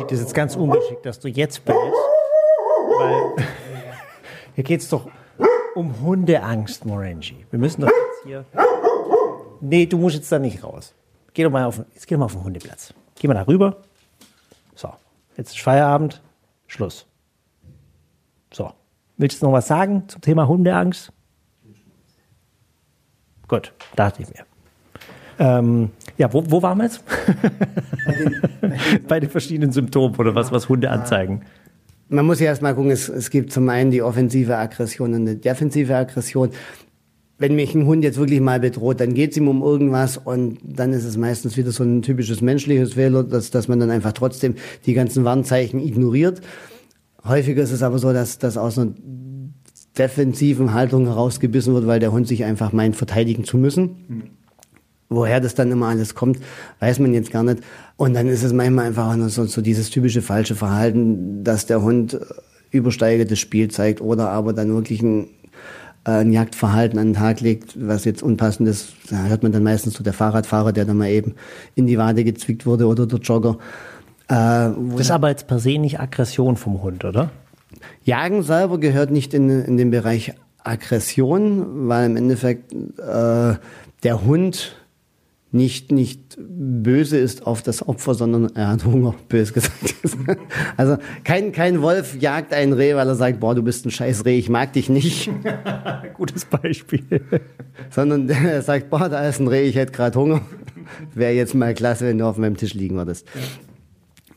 Das 0.01 0.12
ist 0.12 0.21
jetzt 0.21 0.35
ganz 0.35 0.56
ungeschickt, 0.56 1.05
dass 1.05 1.21
du 1.21 1.29
jetzt 1.29 1.65
bist. 1.65 1.77
Weil 1.79 3.33
hier 4.55 4.65
geht 4.65 4.81
es 4.81 4.89
doch 4.89 5.09
um 5.75 6.01
Hundeangst, 6.01 6.85
Morenji. 6.85 7.47
Wir 7.51 7.59
müssen 7.59 7.83
doch 7.83 7.89
jetzt 7.89 8.25
hier. 8.25 8.45
Nee, 9.61 9.87
du 9.87 9.99
musst 9.99 10.17
jetzt 10.17 10.31
da 10.31 10.39
nicht 10.39 10.62
raus. 10.62 10.95
Geh 11.33 11.43
doch 11.43 11.51
mal 11.51 11.65
auf, 11.65 11.81
jetzt 11.95 12.06
geh 12.06 12.15
doch 12.15 12.21
mal 12.21 12.27
auf 12.27 12.33
den 12.33 12.45
Hundeplatz. 12.45 12.95
Geh 13.17 13.29
mal 13.29 13.35
da 13.35 13.43
rüber. 13.43 13.83
So, 14.75 14.91
jetzt 15.37 15.51
ist 15.51 15.61
Feierabend. 15.61 16.23
Schluss. 16.67 17.06
So. 18.53 18.73
Willst 19.17 19.41
du 19.43 19.47
noch 19.47 19.53
was 19.53 19.69
sagen 19.69 20.09
zum 20.09 20.21
Thema 20.21 20.49
Hundeangst? 20.49 21.12
Gut, 23.47 23.73
dachte 23.95 24.23
ich 24.23 24.29
mir. 24.29 24.45
Ähm, 25.39 25.91
ja, 26.17 26.33
wo, 26.33 26.45
wo 26.49 26.63
waren 26.63 26.79
wir 26.79 26.85
jetzt? 26.85 27.03
Bei 28.07 28.13
den, 28.13 28.43
bei 29.09 29.21
den 29.21 29.31
verschiedenen 29.31 29.73
Symptomen 29.73 30.15
oder 30.17 30.35
was, 30.35 30.53
was 30.53 30.69
Hunde 30.69 30.91
anzeigen. 30.91 31.43
Man 32.09 32.27
muss 32.27 32.41
ja 32.41 32.47
erstmal 32.47 32.75
gucken, 32.75 32.91
es, 32.91 33.09
es 33.09 33.31
gibt 33.31 33.53
zum 33.53 33.69
einen 33.69 33.91
die 33.91 34.03
offensive 34.03 34.57
Aggression 34.57 35.15
und 35.15 35.23
eine 35.23 35.37
defensive 35.37 35.97
Aggression. 35.97 36.51
Wenn 37.39 37.57
mich 37.57 37.75
ein 37.75 37.87
Hund 37.87 38.05
jetzt 38.05 38.19
wirklich 38.19 38.41
mal 38.41 38.61
bedroht, 38.61 39.01
dann 39.01 39.15
geht 39.15 39.33
es 39.33 39.37
ihm 39.37 39.49
um 39.49 39.63
irgendwas 39.63 40.19
und 40.19 40.59
dann 40.63 40.93
ist 40.93 41.05
es 41.05 41.17
meistens 41.17 41.56
wieder 41.56 41.73
so 41.73 41.82
ein 41.82 42.03
typisches 42.03 42.41
menschliches 42.41 42.94
Fehler, 42.94 43.25
dass, 43.25 43.51
dass 43.51 43.67
man 43.67 43.81
dann 43.81 43.91
einfach 43.91 44.13
trotzdem 44.13 44.55
die 44.87 44.94
ganzen 44.94 45.25
Warnzeichen 45.25 45.81
ignoriert. 45.81 46.43
Häufiger 47.27 47.63
ist 47.63 47.73
es 47.73 47.82
aber 47.82 47.99
so, 47.99 48.13
dass, 48.13 48.39
dass 48.39 48.56
aus 48.56 48.79
einer 48.79 48.93
defensiven 49.99 50.75
Haltung 50.75 51.06
herausgebissen 51.06 51.75
wird, 51.75 51.87
weil 51.87 52.01
der 52.01 52.13
Hund 52.13 52.29
sich 52.29 52.44
einfach 52.44 52.73
meint, 52.73 52.97
verteidigen 52.97 53.44
zu 53.44 53.56
müssen. 53.56 54.37
Woher 55.08 55.41
das 55.41 55.55
dann 55.55 55.70
immer 55.70 55.89
alles 55.89 56.15
kommt, 56.15 56.39
weiß 56.81 56.99
man 56.99 57.13
jetzt 57.15 57.31
gar 57.31 57.43
nicht. 57.43 57.63
Und 57.96 58.15
dann 58.15 58.29
ist 58.29 58.43
es 58.43 58.53
manchmal 58.53 58.87
einfach 58.87 59.15
nur 59.17 59.29
so, 59.29 59.44
so 59.44 59.61
dieses 59.61 59.91
typische 59.91 60.23
falsche 60.23 60.55
Verhalten, 60.55 61.44
dass 61.44 61.67
der 61.67 61.82
Hund 61.82 62.15
äh, 62.15 62.19
übersteigertes 62.70 63.39
Spiel 63.39 63.70
zeigt 63.70 64.01
oder 64.01 64.31
aber 64.31 64.53
dann 64.53 64.75
wirklich 64.75 65.03
ein, 65.03 65.29
äh, 66.05 66.11
ein 66.11 66.32
Jagdverhalten 66.32 66.99
an 66.99 67.08
den 67.08 67.15
Tag 67.15 67.41
legt, 67.41 67.77
was 67.77 68.05
jetzt 68.05 68.23
unpassend 68.23 68.69
ist. 68.69 68.94
Da 69.11 69.25
hört 69.25 69.43
man 69.43 69.53
dann 69.53 69.63
meistens 69.63 69.94
so 69.94 70.03
der 70.03 70.15
Fahrradfahrer, 70.15 70.73
der 70.73 70.84
dann 70.84 70.96
mal 70.96 71.11
eben 71.11 71.34
in 71.75 71.87
die 71.87 71.99
Wade 71.99 72.25
gezwickt 72.25 72.67
wurde 72.67 72.87
oder 72.87 73.06
der 73.06 73.20
Jogger. 73.20 73.58
Äh, 74.29 74.32
das 74.32 75.01
ist 75.01 75.11
aber 75.11 75.29
jetzt 75.29 75.46
per 75.46 75.58
se 75.58 75.79
nicht 75.79 76.01
Aggression 76.01 76.56
vom 76.56 76.82
Hund, 76.82 77.05
oder? 77.05 77.31
Jagen 78.05 78.43
selber 78.43 78.79
gehört 78.79 79.11
nicht 79.11 79.34
in, 79.34 79.51
in 79.51 79.77
den 79.77 79.91
Bereich 79.91 80.34
Aggression, 80.63 81.89
weil 81.89 82.06
im 82.06 82.17
Endeffekt 82.17 82.73
äh, 82.73 83.55
der 84.03 84.25
Hund 84.25 84.77
nicht, 85.55 85.93
nicht 85.93 86.37
böse 86.37 87.17
ist 87.17 87.46
auf 87.46 87.63
das 87.63 87.87
Opfer, 87.87 88.15
sondern 88.15 88.55
er 88.55 88.69
hat 88.69 88.84
Hunger, 88.84 89.15
bös 89.29 89.53
gesagt. 89.53 89.94
also 90.77 90.96
kein, 91.23 91.53
kein 91.53 91.81
Wolf 91.81 92.17
jagt 92.20 92.53
ein 92.53 92.73
Reh, 92.73 92.94
weil 92.94 93.08
er 93.08 93.15
sagt, 93.15 93.41
boah, 93.41 93.55
du 93.55 93.63
bist 93.63 93.87
ein 93.87 93.91
scheiß 93.91 94.25
Reh, 94.25 94.39
ich 94.39 94.49
mag 94.49 94.73
dich 94.73 94.89
nicht. 94.89 95.31
Gutes 96.15 96.44
Beispiel. 96.44 97.05
sondern 97.91 98.29
er 98.29 98.63
sagt, 98.63 98.91
boah, 98.91 99.08
da 99.08 99.27
ist 99.29 99.41
ein 99.41 99.49
Reh, 99.49 99.63
ich 99.63 99.77
hätte 99.77 99.93
gerade 99.93 100.19
Hunger. 100.19 100.43
Wäre 101.15 101.32
jetzt 101.32 101.55
mal 101.55 101.73
klasse, 101.73 102.06
wenn 102.06 102.19
du 102.19 102.27
auf 102.27 102.37
meinem 102.37 102.56
Tisch 102.56 102.75
liegen 102.75 102.96
würdest. 102.96 103.27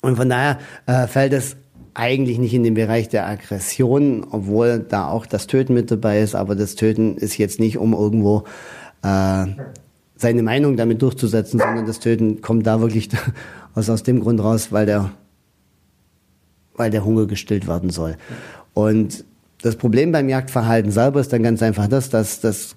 Und 0.02 0.16
von 0.16 0.30
daher 0.30 0.60
äh, 0.86 1.08
fällt 1.08 1.34
es 1.34 1.58
eigentlich 1.94 2.38
nicht 2.38 2.54
in 2.54 2.64
den 2.64 2.76
Bereich 2.76 3.10
der 3.10 3.28
Aggression, 3.28 4.26
obwohl 4.30 4.80
da 4.80 5.10
auch 5.10 5.26
das 5.26 5.48
Töten 5.48 5.74
mit 5.74 5.90
dabei 5.90 6.22
ist, 6.22 6.36
aber 6.36 6.56
das 6.56 6.76
Töten 6.76 7.18
ist 7.18 7.38
jetzt 7.38 7.60
nicht 7.60 7.80
um 7.80 7.94
irgendwo 7.94 8.44
äh, 9.04 9.48
seine 10.18 10.44
Meinung 10.44 10.76
damit 10.76 11.02
durchzusetzen, 11.02 11.60
sondern 11.60 11.86
das 11.86 12.00
Töten 12.00 12.42
kommt 12.42 12.68
da 12.68 12.82
wirklich 12.82 13.10
aus, 13.76 13.90
aus 13.90 14.04
dem 14.04 14.22
Grund 14.22 14.42
raus, 14.42 14.72
weil 14.72 14.86
der, 14.86 15.12
weil 16.76 16.90
der 16.90 17.06
Hunger 17.06 17.26
gestillt 17.26 17.68
werden 17.68 17.90
soll. 17.90 18.18
Und 18.74 19.24
das 19.62 19.76
Problem 19.76 20.12
beim 20.12 20.30
Jagdverhalten 20.30 20.92
selber 20.92 21.20
ist 21.20 21.34
dann 21.34 21.44
ganz 21.44 21.64
einfach 21.64 21.88
das, 21.88 22.10
dass 22.10 22.42
das 22.42 22.76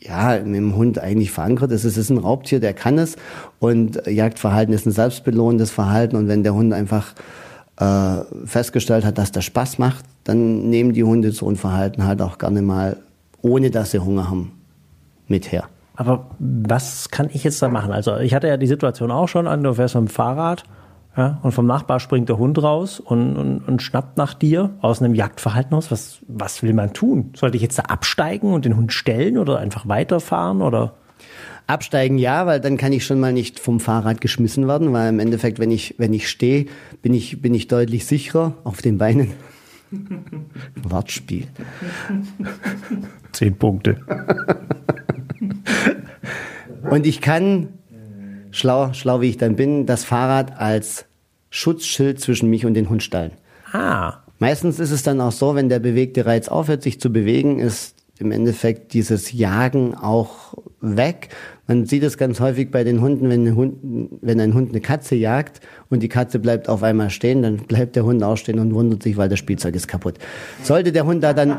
ja, 0.00 0.38
dem 0.38 0.76
Hund 0.76 0.98
eigentlich 0.98 1.30
verankert 1.30 1.72
ist. 1.72 1.84
Es 1.84 1.98
ist 1.98 2.10
ein 2.10 2.18
Raubtier, 2.18 2.58
der 2.58 2.72
kann 2.72 2.98
es 2.98 3.16
und 3.58 4.06
Jagdverhalten 4.06 4.74
ist 4.74 4.86
ein 4.86 4.92
selbstbelohnendes 4.92 5.70
Verhalten 5.70 6.16
und 6.16 6.26
wenn 6.26 6.42
der 6.42 6.54
Hund 6.54 6.72
einfach 6.72 7.14
äh, 7.76 8.22
festgestellt 8.46 9.04
hat, 9.04 9.18
dass 9.18 9.30
das 9.32 9.44
Spaß 9.44 9.78
macht, 9.78 10.04
dann 10.24 10.70
nehmen 10.70 10.92
die 10.92 11.04
Hunde 11.04 11.32
so 11.32 11.50
ein 11.50 11.56
Verhalten 11.56 12.04
halt 12.04 12.22
auch 12.22 12.38
gerne 12.38 12.62
mal, 12.62 12.96
ohne 13.42 13.70
dass 13.70 13.90
sie 13.90 13.98
Hunger 13.98 14.30
haben, 14.30 14.52
mit 15.28 15.52
her. 15.52 15.68
Aber 16.00 16.30
was 16.38 17.10
kann 17.10 17.28
ich 17.30 17.44
jetzt 17.44 17.60
da 17.60 17.68
machen? 17.68 17.92
Also 17.92 18.16
ich 18.16 18.32
hatte 18.32 18.48
ja 18.48 18.56
die 18.56 18.66
Situation 18.66 19.10
auch 19.10 19.28
schon 19.28 19.46
an, 19.46 19.62
du 19.62 19.74
fährst 19.74 19.96
mit 19.96 20.04
dem 20.04 20.08
Fahrrad 20.08 20.64
ja, 21.14 21.38
und 21.42 21.52
vom 21.52 21.66
Nachbar 21.66 22.00
springt 22.00 22.30
der 22.30 22.38
Hund 22.38 22.62
raus 22.62 23.00
und, 23.00 23.36
und, 23.36 23.58
und 23.68 23.82
schnappt 23.82 24.16
nach 24.16 24.32
dir 24.32 24.70
aus 24.80 25.02
einem 25.02 25.14
Jagdverhalten 25.14 25.76
aus. 25.76 25.90
Was, 25.90 26.20
was 26.26 26.62
will 26.62 26.72
man 26.72 26.94
tun? 26.94 27.34
Sollte 27.36 27.58
ich 27.58 27.62
jetzt 27.62 27.78
da 27.78 27.82
absteigen 27.82 28.54
und 28.54 28.64
den 28.64 28.78
Hund 28.78 28.94
stellen 28.94 29.36
oder 29.36 29.58
einfach 29.58 29.88
weiterfahren 29.88 30.62
oder? 30.62 30.94
Absteigen 31.66 32.16
ja, 32.16 32.46
weil 32.46 32.60
dann 32.60 32.78
kann 32.78 32.94
ich 32.94 33.04
schon 33.04 33.20
mal 33.20 33.34
nicht 33.34 33.60
vom 33.60 33.78
Fahrrad 33.78 34.22
geschmissen 34.22 34.66
werden, 34.66 34.94
weil 34.94 35.10
im 35.10 35.20
Endeffekt, 35.20 35.58
wenn 35.58 35.70
ich, 35.70 35.96
wenn 35.98 36.14
ich 36.14 36.30
stehe, 36.30 36.64
bin 37.02 37.12
ich, 37.12 37.42
bin 37.42 37.52
ich 37.52 37.68
deutlich 37.68 38.06
sicherer 38.06 38.54
auf 38.64 38.80
den 38.80 38.96
Beinen. 38.96 39.32
Wortspiel. 40.82 41.46
Zehn 43.32 43.54
Punkte. 43.54 44.00
Und 46.90 47.06
ich 47.06 47.20
kann, 47.20 47.68
schlau, 48.50 48.92
schlau 48.92 49.20
wie 49.20 49.28
ich 49.28 49.36
dann 49.36 49.56
bin, 49.56 49.86
das 49.86 50.04
Fahrrad 50.04 50.58
als 50.58 51.06
Schutzschild 51.50 52.20
zwischen 52.20 52.48
mich 52.48 52.64
und 52.64 52.74
den 52.74 52.88
Hund 52.88 53.02
stellen. 53.02 53.32
Ah. 53.72 54.18
Meistens 54.38 54.78
ist 54.80 54.90
es 54.90 55.02
dann 55.02 55.20
auch 55.20 55.32
so, 55.32 55.54
wenn 55.54 55.68
der 55.68 55.80
bewegte 55.80 56.24
Reiz 56.24 56.48
aufhört, 56.48 56.82
sich 56.82 57.00
zu 57.00 57.12
bewegen, 57.12 57.58
ist 57.58 57.96
im 58.18 58.32
Endeffekt 58.32 58.92
dieses 58.92 59.32
Jagen 59.32 59.94
auch 59.94 60.54
weg. 60.80 61.30
Man 61.66 61.86
sieht 61.86 62.02
es 62.02 62.18
ganz 62.18 62.38
häufig 62.40 62.70
bei 62.70 62.84
den 62.84 63.00
Hunden, 63.00 63.30
wenn 63.30 63.46
ein 63.46 63.56
Hund, 63.56 63.76
wenn 64.20 64.40
ein 64.40 64.54
Hund 64.54 64.70
eine 64.70 64.80
Katze 64.80 65.14
jagt 65.14 65.60
und 65.88 66.02
die 66.02 66.08
Katze 66.08 66.38
bleibt 66.38 66.68
auf 66.68 66.82
einmal 66.82 67.10
stehen, 67.10 67.42
dann 67.42 67.56
bleibt 67.56 67.96
der 67.96 68.04
Hund 68.04 68.22
auch 68.22 68.36
stehen 68.36 68.58
und 68.58 68.74
wundert 68.74 69.02
sich, 69.02 69.16
weil 69.16 69.28
das 69.28 69.38
Spielzeug 69.38 69.74
ist 69.74 69.88
kaputt. 69.88 70.18
Sollte 70.62 70.92
der 70.92 71.06
Hund 71.06 71.22
da 71.22 71.32
dann 71.32 71.50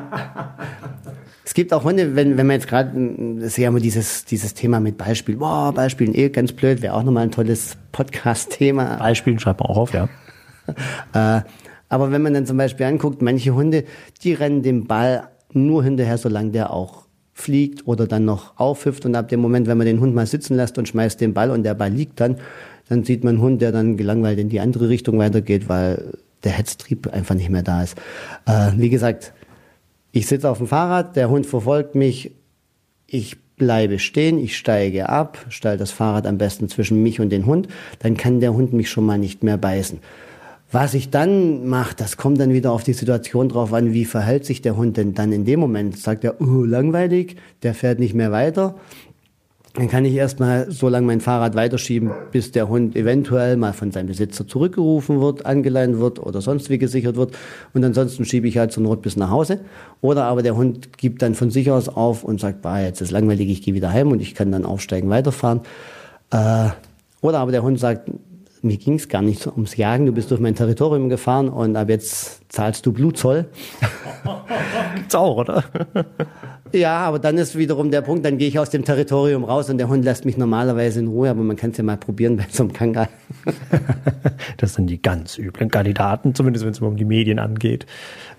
es 1.51 1.53
gibt 1.53 1.74
auch 1.74 1.84
Hunde, 1.84 2.15
wenn, 2.15 2.38
wenn 2.38 2.48
man 2.48 2.53
jetzt 2.53 2.70
gerade, 2.70 2.91
das 3.36 3.48
ist 3.48 3.58
ja 3.58 3.67
immer 3.67 3.81
dieses, 3.81 4.24
dieses 4.24 4.53
Thema 4.53 4.79
mit 4.79 4.98
Beispielen, 4.98 5.39
boah, 5.39 5.74
Beispielen, 5.74 6.15
eh 6.15 6.29
ganz 6.29 6.53
blöd, 6.53 6.81
wäre 6.81 6.93
auch 6.93 7.03
nochmal 7.03 7.24
ein 7.24 7.31
tolles 7.31 7.75
Podcast-Thema. 7.91 8.96
Beispielen 9.00 9.38
schreibt 9.38 9.60
man 9.60 9.70
auch 9.70 9.75
auf, 9.75 9.93
ja. 9.93 10.08
äh, 11.13 11.41
aber 11.89 12.12
wenn 12.13 12.22
man 12.22 12.34
dann 12.34 12.46
zum 12.46 12.55
Beispiel 12.55 12.86
anguckt, 12.86 13.22
manche 13.22 13.53
Hunde, 13.53 13.84
die 14.24 14.31
rennen 14.31 14.63
dem 14.63 14.88
Ball 14.88 15.27
nur 15.51 15.84
hinterher, 15.84 16.17
solange 16.17 16.51
der 16.51 16.72
auch 16.72 17.03
fliegt 17.34 17.86
oder 17.86 18.08
dann 18.08 18.24
noch 18.24 18.58
aufhüpft. 18.58 19.05
Und 19.05 19.15
ab 19.15 19.27
dem 19.27 19.41
Moment, 19.41 19.67
wenn 19.67 19.77
man 19.77 19.88
den 19.88 20.00
Hund 20.00 20.15
mal 20.15 20.27
sitzen 20.27 20.55
lässt 20.55 20.77
und 20.77 20.88
schmeißt 20.88 21.20
den 21.20 21.34
Ball 21.34 21.51
und 21.51 21.63
der 21.63 21.74
Ball 21.74 21.91
liegt 21.91 22.22
dann, 22.22 22.38
dann 22.88 23.03
sieht 23.03 23.25
man 23.25 23.34
einen 23.36 23.43
Hund, 23.43 23.62
der 23.62 23.74
dann 23.74 23.98
gelangweilt 23.98 24.39
in 24.39 24.48
die 24.48 24.62
andere 24.62 24.88
Richtung 24.88 25.20
weitergeht, 25.20 25.67
weil 25.67 26.13
der 26.46 26.53
Hetztrieb 26.53 27.13
einfach 27.13 27.36
nicht 27.36 27.50
mehr 27.50 27.62
da 27.62 27.84
ist. 27.84 27.98
Äh, 28.46 28.72
wie 28.77 28.89
gesagt, 28.89 29.34
ich 30.11 30.27
sitze 30.27 30.49
auf 30.49 30.57
dem 30.57 30.67
Fahrrad, 30.67 31.15
der 31.15 31.29
Hund 31.29 31.45
verfolgt 31.45 31.95
mich, 31.95 32.31
ich 33.07 33.37
bleibe 33.57 33.99
stehen, 33.99 34.39
ich 34.39 34.57
steige 34.57 35.09
ab, 35.09 35.45
stelle 35.49 35.77
das 35.77 35.91
Fahrrad 35.91 36.25
am 36.25 36.37
besten 36.37 36.67
zwischen 36.67 37.01
mich 37.03 37.19
und 37.19 37.29
den 37.29 37.45
Hund, 37.45 37.67
dann 37.99 38.17
kann 38.17 38.39
der 38.39 38.53
Hund 38.53 38.73
mich 38.73 38.89
schon 38.89 39.05
mal 39.05 39.17
nicht 39.17 39.43
mehr 39.43 39.57
beißen. 39.57 39.99
Was 40.71 40.93
ich 40.93 41.09
dann 41.09 41.67
mache, 41.67 41.95
das 41.95 42.15
kommt 42.15 42.39
dann 42.39 42.53
wieder 42.53 42.71
auf 42.71 42.83
die 42.83 42.93
Situation 42.93 43.49
drauf 43.49 43.73
an, 43.73 43.93
wie 43.93 44.05
verhält 44.05 44.45
sich 44.45 44.61
der 44.61 44.77
Hund 44.77 44.95
denn 44.95 45.13
dann 45.13 45.33
in 45.33 45.43
dem 45.43 45.59
Moment. 45.59 45.99
Sagt 45.99 46.23
er, 46.23 46.39
oh, 46.39 46.63
langweilig, 46.63 47.35
der 47.61 47.73
fährt 47.73 47.99
nicht 47.99 48.13
mehr 48.13 48.31
weiter. 48.31 48.75
Dann 49.73 49.87
kann 49.87 50.03
ich 50.03 50.13
erstmal 50.15 50.69
so 50.69 50.89
lange 50.89 51.07
mein 51.07 51.21
Fahrrad 51.21 51.55
weiterschieben, 51.55 52.11
bis 52.31 52.51
der 52.51 52.67
Hund 52.67 52.93
eventuell 52.97 53.55
mal 53.55 53.71
von 53.71 53.91
seinem 53.91 54.07
Besitzer 54.07 54.45
zurückgerufen 54.45 55.21
wird, 55.21 55.45
angeleint 55.45 55.99
wird 55.99 56.19
oder 56.19 56.41
sonst 56.41 56.69
wie 56.69 56.77
gesichert 56.77 57.15
wird. 57.15 57.37
Und 57.73 57.85
ansonsten 57.85 58.25
schiebe 58.25 58.49
ich 58.49 58.57
halt 58.57 58.73
zur 58.73 58.83
Not 58.83 59.01
bis 59.01 59.15
nach 59.15 59.29
Hause. 59.29 59.61
Oder 60.01 60.25
aber 60.25 60.43
der 60.43 60.57
Hund 60.57 60.97
gibt 60.97 61.21
dann 61.21 61.35
von 61.35 61.51
sich 61.51 61.71
aus 61.71 61.87
auf 61.87 62.25
und 62.25 62.41
sagt, 62.41 62.61
bah, 62.61 62.81
jetzt 62.81 62.99
ist 62.99 63.11
langweilig, 63.11 63.49
ich 63.49 63.61
gehe 63.61 63.73
wieder 63.73 63.93
heim 63.93 64.11
und 64.11 64.21
ich 64.21 64.35
kann 64.35 64.51
dann 64.51 64.65
aufsteigen, 64.65 65.09
weiterfahren. 65.09 65.61
Äh, 66.31 66.69
oder 67.21 67.39
aber 67.39 67.51
der 67.51 67.63
Hund 67.63 67.79
sagt, 67.79 68.11
mir 68.61 68.77
ging 68.77 68.95
es 68.95 69.07
gar 69.07 69.21
nicht 69.21 69.47
ums 69.47 69.77
Jagen, 69.77 70.05
du 70.05 70.11
bist 70.11 70.31
durch 70.31 70.41
mein 70.41 70.53
Territorium 70.53 71.07
gefahren 71.07 71.47
und 71.47 71.77
ab 71.77 71.89
jetzt 71.89 72.41
zahlst 72.49 72.85
du 72.85 72.91
Blutzoll. 72.91 73.45
Gibt's 74.95 75.15
auch, 75.15 75.37
oder? 75.37 75.63
ja, 76.73 76.99
aber 76.99 77.19
dann 77.19 77.37
ist 77.37 77.57
wiederum 77.57 77.91
der 77.91 78.01
Punkt, 78.01 78.25
dann 78.25 78.37
gehe 78.37 78.47
ich 78.47 78.59
aus 78.59 78.69
dem 78.69 78.83
Territorium 78.83 79.43
raus 79.43 79.69
und 79.69 79.77
der 79.77 79.87
Hund 79.87 80.03
lässt 80.05 80.25
mich 80.25 80.37
normalerweise 80.37 80.99
in 80.99 81.07
Ruhe, 81.07 81.29
aber 81.29 81.41
man 81.41 81.55
kann 81.55 81.71
es 81.71 81.77
ja 81.77 81.83
mal 81.83 81.97
probieren 81.97 82.37
bei 82.37 82.45
so 82.49 82.63
einem 82.63 82.73
Kangal. 82.73 83.09
das 84.57 84.75
sind 84.75 84.87
die 84.87 85.01
ganz 85.01 85.37
üblen 85.37 85.69
Kandidaten, 85.69 86.35
zumindest 86.35 86.65
wenn 86.65 86.71
es 86.71 86.79
um 86.79 86.97
die 86.97 87.05
Medien 87.05 87.39
angeht. 87.39 87.85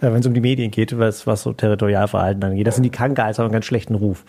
Äh, 0.00 0.12
wenn 0.12 0.20
es 0.20 0.26
um 0.26 0.34
die 0.34 0.40
Medien 0.40 0.70
geht, 0.70 0.98
was, 0.98 1.26
was 1.26 1.42
so 1.42 1.52
Territorialverhalten 1.52 2.42
angeht. 2.42 2.66
Das 2.66 2.76
sind 2.76 2.84
die 2.84 2.90
Kangals, 2.90 3.38
haben 3.38 3.46
einen 3.46 3.52
ganz 3.52 3.66
schlechten 3.66 3.94
Ruf. 3.94 4.24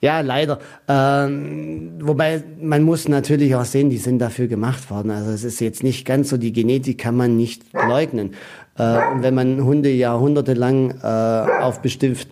Ja, 0.00 0.20
leider. 0.20 0.60
Ähm, 0.86 1.94
wobei 2.00 2.44
man 2.60 2.82
muss 2.82 3.08
natürlich 3.08 3.56
auch 3.56 3.64
sehen, 3.64 3.90
die 3.90 3.96
sind 3.96 4.20
dafür 4.20 4.46
gemacht 4.46 4.90
worden. 4.90 5.10
Also 5.10 5.30
es 5.32 5.42
ist 5.42 5.60
jetzt 5.60 5.82
nicht 5.82 6.06
ganz 6.06 6.28
so, 6.28 6.36
die 6.36 6.52
Genetik 6.52 6.98
kann 6.98 7.16
man 7.16 7.36
nicht 7.36 7.62
leugnen. 7.72 8.34
Äh, 8.76 9.12
und 9.12 9.22
wenn 9.22 9.34
man 9.34 9.64
Hunde 9.64 9.90
jahrhundertelang 9.90 10.94
äh, 11.02 11.62
auf 11.62 11.82
bestimmt... 11.82 12.28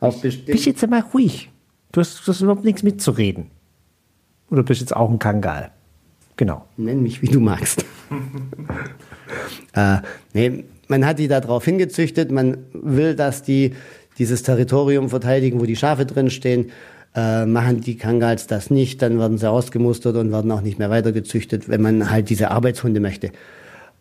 auf 0.00 0.22
bist 0.22 0.46
jetzt 0.46 0.84
einmal 0.84 1.04
ruhig. 1.12 1.50
Du 1.92 2.00
hast, 2.00 2.26
du 2.26 2.32
hast 2.32 2.40
überhaupt 2.40 2.64
nichts 2.64 2.82
mitzureden. 2.82 3.50
Oder 4.50 4.62
bist 4.62 4.80
jetzt 4.80 4.94
auch 4.94 5.10
ein 5.10 5.18
Kangal? 5.18 5.70
Genau. 6.36 6.64
Nenn 6.76 7.02
mich, 7.02 7.20
wie 7.22 7.28
du 7.28 7.40
magst. 7.40 7.84
äh, 9.74 9.98
nee, 10.32 10.64
man 10.86 11.04
hat 11.04 11.18
die 11.18 11.28
darauf 11.28 11.64
hingezüchtet, 11.64 12.30
man 12.30 12.58
will, 12.72 13.14
dass 13.14 13.42
die 13.42 13.74
dieses 14.18 14.42
Territorium 14.42 15.10
verteidigen, 15.10 15.60
wo 15.60 15.64
die 15.64 15.76
Schafe 15.76 16.06
drin 16.06 16.30
stehen. 16.30 16.70
Äh, 17.14 17.46
machen 17.46 17.80
die 17.80 17.96
Kangals 17.96 18.46
das 18.46 18.70
nicht, 18.70 19.00
dann 19.02 19.18
werden 19.18 19.38
sie 19.38 19.50
ausgemustert 19.50 20.16
und 20.16 20.30
werden 20.30 20.52
auch 20.52 20.60
nicht 20.60 20.78
mehr 20.78 20.90
weitergezüchtet, 20.90 21.68
wenn 21.68 21.80
man 21.80 22.10
halt 22.10 22.28
diese 22.28 22.50
Arbeitshunde 22.50 23.00
möchte. 23.00 23.32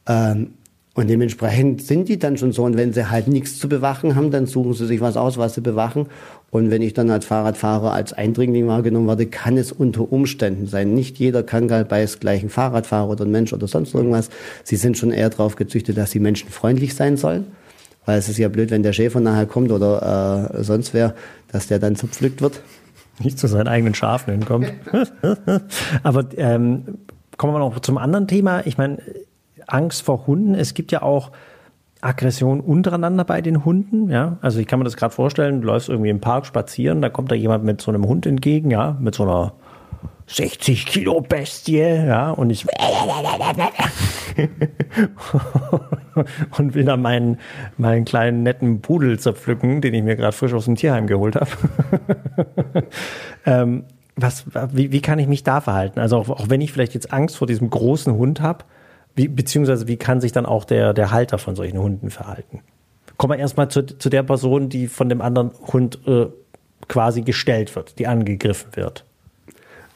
Ähm, 0.07 0.53
und 0.97 1.11
dementsprechend 1.11 1.83
sind 1.83 2.09
die 2.09 2.17
dann 2.17 2.37
schon 2.37 2.53
so. 2.53 2.63
Und 2.63 2.75
wenn 2.75 2.91
sie 2.91 3.11
halt 3.11 3.27
nichts 3.27 3.59
zu 3.59 3.69
bewachen 3.69 4.15
haben, 4.15 4.31
dann 4.31 4.47
suchen 4.47 4.73
sie 4.73 4.87
sich 4.87 4.99
was 4.99 5.15
aus, 5.15 5.37
was 5.37 5.53
sie 5.53 5.61
bewachen. 5.61 6.07
Und 6.49 6.71
wenn 6.71 6.81
ich 6.81 6.95
dann 6.95 7.11
als 7.11 7.27
Fahrradfahrer 7.27 7.93
als 7.93 8.13
Eindringling 8.13 8.65
wahrgenommen 8.65 9.07
werde, 9.07 9.27
kann 9.27 9.59
es 9.59 9.71
unter 9.71 10.11
Umständen 10.11 10.65
sein. 10.65 10.95
Nicht 10.95 11.19
jeder 11.19 11.43
Kangal 11.43 11.85
beißt 11.85 12.19
gleich 12.19 12.41
ein 12.41 12.49
Fahrradfahrer 12.49 13.09
oder 13.09 13.25
ein 13.25 13.31
Mensch 13.31 13.53
oder 13.53 13.67
sonst 13.67 13.93
irgendwas. 13.93 14.31
Sie 14.63 14.75
sind 14.75 14.97
schon 14.97 15.11
eher 15.11 15.29
darauf 15.29 15.55
gezüchtet, 15.55 15.97
dass 15.97 16.09
sie 16.09 16.19
menschenfreundlich 16.19 16.95
sein 16.95 17.15
sollen. 17.15 17.45
Weil 18.07 18.17
es 18.17 18.27
ist 18.27 18.39
ja 18.39 18.49
blöd, 18.49 18.71
wenn 18.71 18.81
der 18.81 18.93
Schäfer 18.93 19.19
nachher 19.19 19.45
kommt 19.45 19.71
oder 19.71 20.49
äh, 20.51 20.63
sonst 20.63 20.95
wer, 20.95 21.13
dass 21.51 21.67
der 21.67 21.77
dann 21.77 21.95
zerpflückt 21.95 22.41
wird. 22.41 22.63
Nicht 23.19 23.37
zu 23.37 23.45
seinen 23.45 23.67
eigenen 23.67 23.93
Schafen 23.93 24.31
hinkommt. 24.31 24.73
Aber 26.01 26.25
ähm, 26.37 26.97
kommen 27.37 27.53
wir 27.53 27.59
noch 27.59 27.81
zum 27.81 27.99
anderen 27.99 28.27
Thema. 28.27 28.65
Ich 28.65 28.79
meine, 28.79 28.97
Angst 29.67 30.01
vor 30.01 30.27
Hunden. 30.27 30.55
Es 30.55 30.73
gibt 30.73 30.91
ja 30.91 31.01
auch 31.01 31.31
Aggression 32.01 32.61
untereinander 32.61 33.23
bei 33.23 33.41
den 33.41 33.65
Hunden, 33.65 34.09
ja. 34.09 34.37
Also 34.41 34.59
ich 34.59 34.67
kann 34.67 34.79
mir 34.79 34.85
das 34.85 34.97
gerade 34.97 35.13
vorstellen, 35.13 35.61
du 35.61 35.67
läufst 35.67 35.89
irgendwie 35.89 36.09
im 36.09 36.21
Park 36.21 36.45
spazieren, 36.45 37.01
da 37.01 37.09
kommt 37.09 37.31
da 37.31 37.35
jemand 37.35 37.63
mit 37.63 37.81
so 37.81 37.91
einem 37.91 38.05
Hund 38.05 38.25
entgegen, 38.25 38.71
ja, 38.71 38.97
mit 38.99 39.15
so 39.15 39.23
einer 39.23 39.53
60 40.27 40.85
Kilo 40.85 41.21
Bestie, 41.21 41.79
ja, 41.79 42.31
und 42.31 42.49
ich 42.49 42.65
und 46.57 46.75
will 46.75 46.83
da 46.83 46.97
meinen, 46.97 47.39
meinen 47.77 48.05
kleinen 48.05 48.43
netten 48.43 48.81
Pudel 48.81 49.19
zerpflücken, 49.19 49.81
den 49.81 49.93
ich 49.93 50.03
mir 50.03 50.15
gerade 50.15 50.33
frisch 50.33 50.53
aus 50.53 50.65
dem 50.65 50.75
Tierheim 50.75 51.07
geholt 51.07 51.35
habe. 51.35 51.49
ähm, 53.45 53.85
was, 54.15 54.45
wie, 54.73 54.91
wie 54.91 55.01
kann 55.01 55.19
ich 55.19 55.27
mich 55.27 55.43
da 55.43 55.61
verhalten? 55.61 55.99
Also 55.99 56.17
auch, 56.17 56.29
auch 56.29 56.49
wenn 56.49 56.61
ich 56.61 56.73
vielleicht 56.73 56.93
jetzt 56.93 57.13
Angst 57.13 57.37
vor 57.37 57.47
diesem 57.47 57.69
großen 57.69 58.13
Hund 58.13 58.41
habe, 58.41 58.65
wie, 59.17 59.27
beziehungsweise 59.27 59.87
wie 59.87 59.97
kann 59.97 60.21
sich 60.21 60.31
dann 60.31 60.45
auch 60.45 60.63
der, 60.63 60.93
der 60.93 61.11
Halter 61.11 61.39
von 61.39 61.55
solchen 61.55 61.79
Hunden 61.79 62.09
verhalten? 62.11 62.61
Kommen 63.17 63.33
wir 63.33 63.39
erstmal 63.39 63.67
zu, 63.69 63.83
zu 63.83 64.09
der 64.09 64.23
Person, 64.23 64.69
die 64.69 64.87
von 64.87 65.09
dem 65.09 65.21
anderen 65.21 65.51
Hund 65.73 65.99
äh, 66.07 66.27
quasi 66.87 67.23
gestellt 67.23 67.75
wird, 67.75 67.97
die 67.97 68.07
angegriffen 68.07 68.75
wird. 68.75 69.03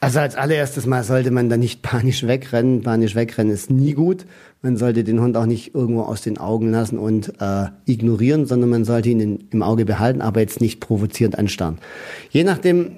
Also 0.00 0.18
als 0.18 0.34
allererstes 0.34 0.86
Mal 0.86 1.04
sollte 1.04 1.30
man 1.30 1.48
da 1.48 1.56
nicht 1.56 1.82
panisch 1.82 2.26
wegrennen. 2.26 2.82
Panisch 2.82 3.14
wegrennen 3.14 3.52
ist 3.52 3.70
nie 3.70 3.92
gut. 3.92 4.26
Man 4.60 4.76
sollte 4.76 5.04
den 5.04 5.20
Hund 5.20 5.36
auch 5.36 5.46
nicht 5.46 5.76
irgendwo 5.76 6.02
aus 6.02 6.22
den 6.22 6.38
Augen 6.38 6.72
lassen 6.72 6.98
und 6.98 7.40
äh, 7.40 7.66
ignorieren, 7.86 8.46
sondern 8.46 8.70
man 8.70 8.84
sollte 8.84 9.10
ihn 9.10 9.20
in, 9.20 9.44
im 9.52 9.62
Auge 9.62 9.84
behalten, 9.84 10.20
aber 10.20 10.40
jetzt 10.40 10.60
nicht 10.60 10.80
provozierend 10.80 11.38
anstarren. 11.38 11.78
Je 12.30 12.42
nachdem, 12.42 12.96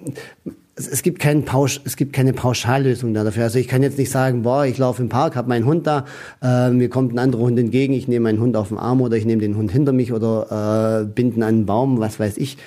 es, 0.76 0.88
es 0.88 1.02
gibt 1.02 1.18
keinen 1.18 1.44
Pausch, 1.44 1.80
es 1.84 1.96
gibt 1.96 2.12
keine 2.12 2.32
Pauschallösung 2.32 3.14
da 3.14 3.24
dafür. 3.24 3.44
Also 3.44 3.58
ich 3.58 3.68
kann 3.68 3.82
jetzt 3.82 3.98
nicht 3.98 4.10
sagen, 4.10 4.42
boah, 4.42 4.66
ich 4.66 4.78
laufe 4.78 5.02
im 5.02 5.08
Park, 5.08 5.36
habe 5.36 5.48
meinen 5.48 5.66
Hund 5.66 5.86
da, 5.86 6.04
äh, 6.42 6.70
mir 6.70 6.88
kommt 6.88 7.12
ein 7.12 7.18
anderer 7.18 7.42
Hund 7.42 7.58
entgegen, 7.58 7.94
ich 7.94 8.08
nehme 8.08 8.24
meinen 8.24 8.40
Hund 8.40 8.56
auf 8.56 8.68
den 8.68 8.78
Arm 8.78 9.00
oder 9.00 9.16
ich 9.16 9.24
nehme 9.24 9.40
den 9.40 9.56
Hund 9.56 9.70
hinter 9.70 9.92
mich 9.92 10.12
oder 10.12 11.02
äh, 11.02 11.04
binden 11.04 11.42
an 11.42 11.48
einen 11.48 11.66
Baum, 11.66 12.00
was 12.00 12.18
weiß 12.18 12.36
ich. 12.38 12.58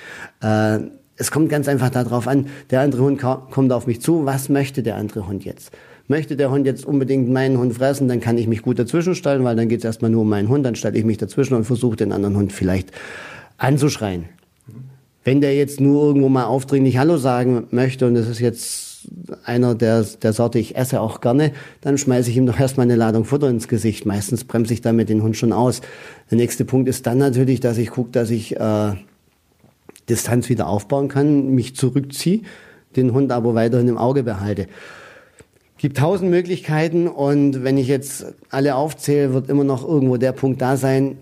Äh, 0.42 0.80
es 1.16 1.30
kommt 1.30 1.48
ganz 1.48 1.68
einfach 1.68 1.90
darauf 1.90 2.28
an, 2.28 2.46
der 2.70 2.80
andere 2.80 3.02
Hund 3.02 3.20
kommt 3.20 3.72
auf 3.72 3.86
mich 3.86 4.00
zu, 4.00 4.24
was 4.24 4.48
möchte 4.48 4.82
der 4.82 4.96
andere 4.96 5.26
Hund 5.26 5.44
jetzt? 5.44 5.72
Möchte 6.06 6.36
der 6.36 6.50
Hund 6.50 6.64
jetzt 6.64 6.86
unbedingt 6.86 7.28
meinen 7.28 7.58
Hund 7.58 7.74
fressen, 7.74 8.08
dann 8.08 8.20
kann 8.20 8.38
ich 8.38 8.46
mich 8.46 8.62
gut 8.62 8.78
dazwischen 8.78 9.14
stellen, 9.14 9.44
weil 9.44 9.56
dann 9.56 9.68
geht 9.68 9.80
es 9.80 9.84
erstmal 9.84 10.10
nur 10.10 10.22
um 10.22 10.28
meinen 10.28 10.48
Hund, 10.48 10.64
dann 10.64 10.76
stelle 10.76 10.96
ich 10.96 11.04
mich 11.04 11.18
dazwischen 11.18 11.54
und 11.54 11.64
versuche 11.64 11.96
den 11.96 12.12
anderen 12.12 12.36
Hund 12.36 12.52
vielleicht 12.52 12.92
anzuschreien. 13.58 14.26
Wenn 15.28 15.42
der 15.42 15.54
jetzt 15.54 15.78
nur 15.78 16.06
irgendwo 16.06 16.30
mal 16.30 16.46
aufdringlich 16.46 16.96
Hallo 16.96 17.18
sagen 17.18 17.66
möchte 17.70 18.06
und 18.06 18.16
es 18.16 18.26
ist 18.28 18.40
jetzt 18.40 19.08
einer 19.44 19.74
der, 19.74 20.02
der 20.22 20.32
Sorte, 20.32 20.58
ich 20.58 20.74
esse 20.74 21.02
auch 21.02 21.20
gerne, 21.20 21.52
dann 21.82 21.98
schmeiße 21.98 22.30
ich 22.30 22.38
ihm 22.38 22.46
doch 22.46 22.58
erstmal 22.58 22.86
eine 22.86 22.96
Ladung 22.96 23.26
Futter 23.26 23.50
ins 23.50 23.68
Gesicht. 23.68 24.06
Meistens 24.06 24.44
bremse 24.44 24.72
ich 24.72 24.80
damit 24.80 25.10
den 25.10 25.22
Hund 25.22 25.36
schon 25.36 25.52
aus. 25.52 25.82
Der 26.30 26.38
nächste 26.38 26.64
Punkt 26.64 26.88
ist 26.88 27.06
dann 27.06 27.18
natürlich, 27.18 27.60
dass 27.60 27.76
ich 27.76 27.90
gucke, 27.90 28.10
dass 28.10 28.30
ich 28.30 28.56
äh, 28.56 28.92
Distanz 30.08 30.48
wieder 30.48 30.66
aufbauen 30.66 31.08
kann, 31.08 31.50
mich 31.50 31.76
zurückziehe, 31.76 32.40
den 32.96 33.12
Hund 33.12 33.30
aber 33.30 33.54
weiterhin 33.54 33.88
im 33.88 33.98
Auge 33.98 34.22
behalte. 34.22 34.66
Gibt 35.76 35.98
tausend 35.98 36.30
Möglichkeiten 36.30 37.06
und 37.06 37.64
wenn 37.64 37.76
ich 37.76 37.88
jetzt 37.88 38.24
alle 38.48 38.76
aufzähle, 38.76 39.34
wird 39.34 39.50
immer 39.50 39.64
noch 39.64 39.86
irgendwo 39.86 40.16
der 40.16 40.32
Punkt 40.32 40.62
da 40.62 40.78
sein. 40.78 41.18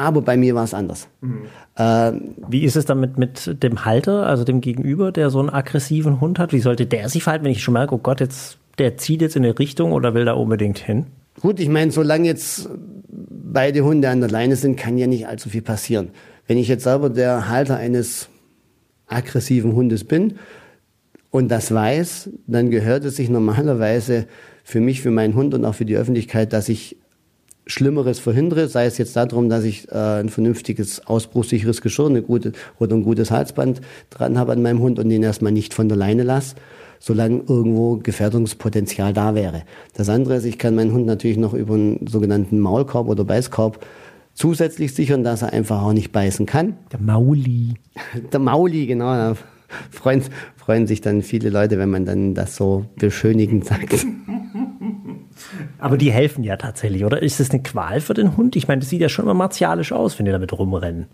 Aber 0.00 0.22
bei 0.22 0.38
mir 0.38 0.54
war 0.54 0.64
es 0.64 0.72
anders. 0.72 1.08
Mhm. 1.20 1.42
Äh, 1.76 2.12
Wie 2.48 2.64
ist 2.64 2.74
es 2.74 2.86
dann 2.86 3.00
mit, 3.00 3.18
mit 3.18 3.62
dem 3.62 3.84
Halter, 3.84 4.26
also 4.26 4.44
dem 4.44 4.62
Gegenüber, 4.62 5.12
der 5.12 5.28
so 5.28 5.40
einen 5.40 5.50
aggressiven 5.50 6.22
Hund 6.22 6.38
hat? 6.38 6.54
Wie 6.54 6.60
sollte 6.60 6.86
der 6.86 7.10
sich 7.10 7.22
verhalten, 7.24 7.44
wenn 7.44 7.52
ich 7.52 7.62
schon 7.62 7.74
merke, 7.74 7.94
oh 7.94 7.98
Gott, 7.98 8.20
jetzt, 8.20 8.58
der 8.78 8.96
zieht 8.96 9.20
jetzt 9.20 9.36
in 9.36 9.44
eine 9.44 9.58
Richtung 9.58 9.92
oder 9.92 10.14
will 10.14 10.24
da 10.24 10.32
unbedingt 10.32 10.78
hin? 10.78 11.06
Gut, 11.42 11.60
ich 11.60 11.68
meine, 11.68 11.90
solange 11.90 12.26
jetzt 12.26 12.70
beide 13.08 13.84
Hunde 13.84 14.08
an 14.08 14.20
der 14.20 14.30
Leine 14.30 14.56
sind, 14.56 14.76
kann 14.76 14.96
ja 14.96 15.06
nicht 15.06 15.26
allzu 15.26 15.50
viel 15.50 15.62
passieren. 15.62 16.10
Wenn 16.46 16.56
ich 16.56 16.68
jetzt 16.68 16.84
selber 16.84 17.10
der 17.10 17.50
Halter 17.50 17.76
eines 17.76 18.30
aggressiven 19.06 19.74
Hundes 19.74 20.04
bin 20.04 20.38
und 21.30 21.50
das 21.50 21.74
weiß, 21.74 22.30
dann 22.46 22.70
gehört 22.70 23.04
es 23.04 23.16
sich 23.16 23.28
normalerweise 23.28 24.26
für 24.64 24.80
mich, 24.80 25.02
für 25.02 25.10
meinen 25.10 25.34
Hund 25.34 25.52
und 25.52 25.66
auch 25.66 25.74
für 25.74 25.84
die 25.84 25.96
Öffentlichkeit, 25.96 26.54
dass 26.54 26.70
ich 26.70 26.96
Schlimmeres 27.66 28.18
verhindere, 28.18 28.68
sei 28.68 28.86
es 28.86 28.98
jetzt 28.98 29.16
darum, 29.16 29.48
dass 29.48 29.64
ich 29.64 29.88
äh, 29.90 30.20
ein 30.20 30.28
vernünftiges, 30.28 31.06
ausbruchsicheres 31.06 31.80
Geschirr 31.80 32.08
eine 32.08 32.22
gute, 32.22 32.52
oder 32.78 32.96
ein 32.96 33.02
gutes 33.02 33.30
Halsband 33.30 33.80
dran 34.10 34.38
habe 34.38 34.52
an 34.52 34.62
meinem 34.62 34.80
Hund 34.80 34.98
und 34.98 35.08
den 35.08 35.22
erstmal 35.22 35.52
nicht 35.52 35.74
von 35.74 35.88
der 35.88 35.96
Leine 35.96 36.22
lasse, 36.22 36.56
solange 36.98 37.42
irgendwo 37.48 37.96
Gefährdungspotenzial 37.96 39.12
da 39.12 39.34
wäre. 39.34 39.62
Das 39.94 40.08
andere 40.08 40.36
ist, 40.36 40.44
ich 40.44 40.58
kann 40.58 40.74
meinen 40.74 40.92
Hund 40.92 41.06
natürlich 41.06 41.36
noch 41.36 41.54
über 41.54 41.74
einen 41.74 42.06
sogenannten 42.06 42.60
Maulkorb 42.60 43.08
oder 43.08 43.24
Beißkorb 43.24 43.84
zusätzlich 44.34 44.94
sichern, 44.94 45.22
dass 45.22 45.42
er 45.42 45.52
einfach 45.52 45.82
auch 45.82 45.92
nicht 45.92 46.12
beißen 46.12 46.46
kann. 46.46 46.76
Der 46.92 47.00
Mauli. 47.00 47.74
Der 48.32 48.40
Mauli, 48.40 48.86
genau. 48.86 49.12
Da 49.12 49.36
freuen, 49.90 50.22
freuen 50.56 50.86
sich 50.86 51.00
dann 51.00 51.22
viele 51.22 51.50
Leute, 51.50 51.78
wenn 51.78 51.90
man 51.90 52.04
dann 52.04 52.34
das 52.34 52.56
so 52.56 52.86
beschönigend 52.96 53.64
sagt. 53.66 54.06
Aber 55.78 55.96
die 55.96 56.10
helfen 56.10 56.44
ja 56.44 56.56
tatsächlich, 56.56 57.04
oder? 57.04 57.22
Ist 57.22 57.40
das 57.40 57.50
eine 57.50 57.62
Qual 57.62 58.00
für 58.00 58.14
den 58.14 58.36
Hund? 58.36 58.56
Ich 58.56 58.68
meine, 58.68 58.80
das 58.80 58.90
sieht 58.90 59.00
ja 59.00 59.08
schon 59.08 59.24
immer 59.24 59.34
martialisch 59.34 59.92
aus, 59.92 60.18
wenn 60.18 60.26
die 60.26 60.32
damit 60.32 60.52
rumrennen. 60.52 61.06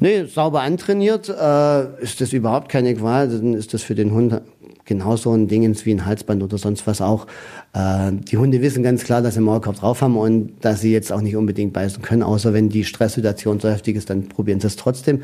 Nee, 0.00 0.24
sauber 0.24 0.62
antrainiert 0.62 1.28
äh, 1.28 2.02
ist 2.02 2.20
das 2.20 2.32
überhaupt 2.32 2.68
keine 2.68 2.94
Qual. 2.94 3.28
Dann 3.28 3.54
ist 3.54 3.74
das 3.74 3.82
für 3.82 3.94
den 3.94 4.12
Hund 4.12 4.40
genauso 4.84 5.32
ein 5.32 5.48
Dingens 5.48 5.86
wie 5.86 5.92
ein 5.92 6.04
Halsband 6.04 6.42
oder 6.42 6.58
sonst 6.58 6.86
was 6.86 7.00
auch. 7.00 7.26
Äh, 7.72 8.12
die 8.12 8.36
Hunde 8.36 8.60
wissen 8.60 8.82
ganz 8.82 9.04
klar, 9.04 9.22
dass 9.22 9.34
sie 9.34 9.40
Maulkorb 9.40 9.76
drauf 9.76 10.02
haben 10.02 10.16
und 10.16 10.52
dass 10.60 10.80
sie 10.80 10.92
jetzt 10.92 11.12
auch 11.12 11.20
nicht 11.20 11.36
unbedingt 11.36 11.72
beißen 11.72 12.02
können, 12.02 12.22
außer 12.22 12.52
wenn 12.52 12.68
die 12.68 12.84
Stresssituation 12.84 13.60
so 13.60 13.68
heftig 13.68 13.96
ist, 13.96 14.10
dann 14.10 14.28
probieren 14.28 14.60
sie 14.60 14.66
es 14.66 14.76
trotzdem. 14.76 15.22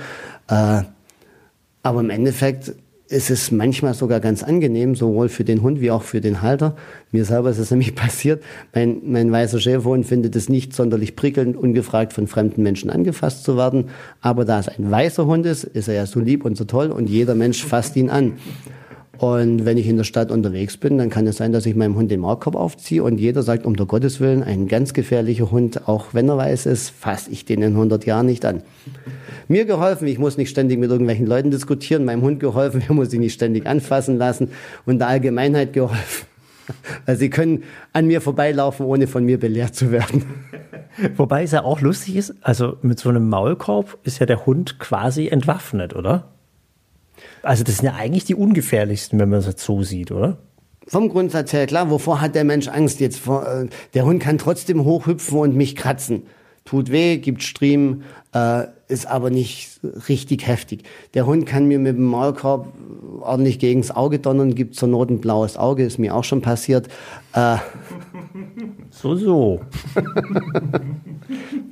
Äh, 0.49 0.83
aber 1.83 2.01
im 2.01 2.11
Endeffekt 2.11 2.75
ist 3.09 3.31
es 3.31 3.51
manchmal 3.51 3.95
sogar 3.95 4.21
ganz 4.21 4.43
angenehm, 4.43 4.95
sowohl 4.95 5.29
für 5.31 5.45
den 5.45 5.63
Hund 5.63 5.81
wie 5.81 5.91
auch 5.91 6.03
für 6.03 6.21
den 6.21 6.43
Halter. 6.43 6.77
Mir 7.11 7.25
selber 7.25 7.51
ist 7.51 7.59
es 7.59 7.71
nämlich 7.73 7.95
passiert. 7.95 8.43
Mein, 8.75 9.01
mein 9.05 9.33
weißer 9.33 9.61
Schäferhund 9.61 10.07
findet 10.07 10.37
es 10.37 10.49
nicht 10.49 10.75
sonderlich 10.75 11.17
prickelnd, 11.17 11.57
ungefragt 11.57 12.13
von 12.13 12.27
fremden 12.27 12.63
Menschen 12.63 12.91
angefasst 12.91 13.45
zu 13.45 13.57
werden. 13.57 13.87
Aber 14.21 14.45
da 14.45 14.59
es 14.59 14.69
ein 14.69 14.91
weißer 14.91 15.27
Hund 15.27 15.47
ist, 15.47 15.65
ist 15.65 15.89
er 15.89 15.95
ja 15.95 16.07
so 16.07 16.21
lieb 16.21 16.45
und 16.45 16.57
so 16.57 16.65
toll 16.65 16.91
und 16.91 17.09
jeder 17.09 17.35
Mensch 17.35 17.65
fasst 17.65 17.97
ihn 17.97 18.11
an. 18.11 18.35
Und 19.19 19.65
wenn 19.65 19.77
ich 19.79 19.89
in 19.89 19.97
der 19.97 20.05
Stadt 20.05 20.31
unterwegs 20.31 20.77
bin, 20.77 20.97
dann 20.97 21.11
kann 21.11 21.27
es 21.27 21.39
sein, 21.39 21.51
dass 21.51 21.67
ich 21.67 21.75
meinem 21.75 21.97
Hund 21.97 22.09
den 22.09 22.21
Maulkorb 22.21 22.55
aufziehe 22.55 23.03
und 23.03 23.19
jeder 23.19 23.43
sagt, 23.43 23.67
um 23.67 23.75
der 23.75 23.87
Gottes 23.87 24.21
Willen, 24.21 24.45
ein 24.45 24.69
ganz 24.69 24.93
gefährlicher 24.93 25.51
Hund, 25.51 25.89
auch 25.89 26.15
wenn 26.15 26.29
er 26.29 26.37
weiß 26.37 26.67
ist, 26.67 26.91
fasse 26.91 27.33
ich 27.33 27.45
den 27.45 27.61
in 27.63 27.73
100 27.73 28.07
Jahren 28.07 28.27
nicht 28.27 28.45
an. 28.45 28.63
Mir 29.49 29.65
geholfen, 29.65 30.07
ich 30.07 30.21
muss 30.21 30.37
nicht 30.37 30.51
ständig 30.51 30.79
mit 30.79 30.91
irgendwelchen 30.91 31.27
Leuten 31.27 31.51
diskutieren, 31.51 32.05
meinem 32.05 32.23
Hund 32.23 32.39
geholfen, 32.39 32.81
er 32.89 32.95
muss 32.95 33.11
sich 33.11 33.19
nicht 33.19 33.35
ständig 33.35 33.67
anfassen 33.67 34.19
lassen 34.19 34.51
und 34.87 35.01
der 35.01 35.09
Allgemeinheit 35.09 35.73
geholfen. 35.73 36.27
Also 37.07 37.21
sie 37.21 37.31
können 37.31 37.63
an 37.95 38.07
mir 38.09 38.21
vorbeilaufen, 38.21 38.85
ohne 38.85 39.07
von 39.07 39.25
mir 39.25 39.41
belehrt 39.41 39.75
zu 39.75 39.91
werden. 39.91 40.27
Wobei 41.17 41.45
es 41.45 41.53
ja 41.53 41.65
auch 41.65 41.81
lustig 41.81 42.17
ist, 42.17 42.35
also 42.43 42.77
mit 42.83 42.99
so 42.99 43.09
einem 43.09 43.31
Maulkorb 43.31 43.97
ist 44.03 44.19
ja 44.19 44.27
der 44.27 44.45
Hund 44.45 44.79
quasi 44.79 45.29
entwaffnet, 45.29 45.97
oder? 45.97 46.29
Also 47.43 47.65
das 47.65 47.77
sind 47.77 47.87
ja 47.87 47.95
eigentlich 47.95 48.25
die 48.25 48.35
ungefährlichsten, 48.35 49.19
wenn 49.19 49.29
man 49.29 49.41
es 49.41 49.47
jetzt 49.47 49.65
so 49.65 49.83
sieht, 49.83 50.13
oder? 50.13 50.39
Vom 50.87 51.11
Grundsatz 51.11 51.53
her, 51.53 51.67
klar, 51.67 51.91
wovor 51.91 52.21
hat 52.21 52.35
der 52.35 52.45
Mensch 52.45 52.69
Angst 52.69 53.01
jetzt? 53.01 53.19
Vor, 53.19 53.47
äh, 53.47 53.67
der 53.95 54.05
Hund 54.07 54.23
kann 54.23 54.39
trotzdem 54.39 54.85
hochhüpfen 54.85 55.39
und 55.39 55.55
mich 55.55 55.77
kratzen. 55.77 56.23
Tut 56.65 56.91
weh, 56.91 57.19
gibt 57.19 57.43
Striemen, 57.43 58.05
äh, 58.35 58.65
ist 58.89 59.07
aber 59.07 59.31
nicht 59.31 59.81
richtig 60.09 60.47
heftig. 60.47 60.83
Der 61.15 61.27
Hund 61.27 61.47
kann 61.47 61.67
mir 61.67 61.79
mit 61.79 61.97
dem 61.97 62.05
Maulkorb 62.05 62.73
ordentlich 63.21 63.59
gegens 63.59 63.91
Auge 63.91 64.19
donnern, 64.19 64.55
gibt 64.55 64.75
zur 64.75 64.89
Not 64.89 65.11
ein 65.11 65.21
blaues 65.21 65.57
Auge, 65.57 65.85
ist 65.85 65.99
mir 65.99 66.15
auch 66.15 66.25
schon 66.25 66.41
passiert. 66.41 66.89
Äh, 67.35 67.57
so, 68.91 69.15
so. 69.15 69.61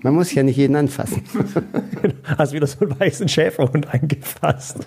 Man 0.03 0.15
muss 0.15 0.35
ja 0.35 0.43
nicht 0.43 0.57
jeden 0.57 0.77
anfassen. 0.77 1.23
Hast 2.39 2.53
wieder 2.53 2.67
so 2.67 2.81
einen 2.81 2.99
weißen 2.99 3.29
Schäferhund 3.29 3.93
angefasst. 3.93 4.87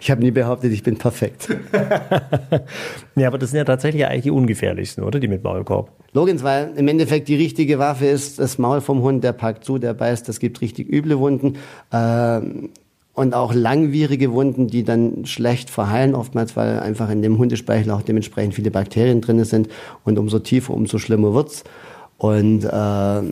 ich 0.00 0.10
habe 0.10 0.22
nie 0.22 0.30
behauptet, 0.30 0.72
ich 0.72 0.82
bin 0.82 0.96
perfekt. 0.96 1.48
ja, 3.16 3.28
aber 3.28 3.38
das 3.38 3.50
sind 3.50 3.58
ja 3.58 3.64
tatsächlich 3.64 4.06
eigentlich 4.06 4.22
die 4.22 4.30
ungefährlichsten, 4.30 5.02
oder? 5.04 5.18
Die 5.18 5.28
mit 5.28 5.42
Maulkorb. 5.42 5.90
Logans, 6.12 6.42
weil 6.42 6.72
im 6.76 6.88
Endeffekt 6.88 7.28
die 7.28 7.36
richtige 7.36 7.78
Waffe 7.78 8.06
ist 8.06 8.38
das 8.38 8.58
Maul 8.58 8.80
vom 8.80 9.02
Hund, 9.02 9.24
der 9.24 9.32
packt 9.32 9.64
zu, 9.64 9.78
der 9.78 9.94
beißt, 9.94 10.28
das 10.28 10.38
gibt 10.38 10.60
richtig 10.60 10.90
üble 10.90 11.18
Wunden. 11.18 11.58
Ähm, 11.92 12.70
und 13.16 13.32
auch 13.32 13.54
langwierige 13.54 14.32
Wunden, 14.32 14.68
die 14.68 14.84
dann 14.84 15.24
schlecht 15.24 15.70
verheilen, 15.70 16.14
oftmals, 16.14 16.54
weil 16.54 16.78
einfach 16.80 17.08
in 17.08 17.22
dem 17.22 17.38
Hundespeichel 17.38 17.90
auch 17.90 18.02
dementsprechend 18.02 18.54
viele 18.54 18.70
Bakterien 18.70 19.22
drin 19.22 19.42
sind 19.44 19.68
und 20.04 20.18
umso 20.18 20.38
tiefer, 20.38 20.74
umso 20.74 20.98
schlimmer 20.98 21.32
wird's. 21.32 21.64
Und 22.18 22.64
äh, 22.64 23.22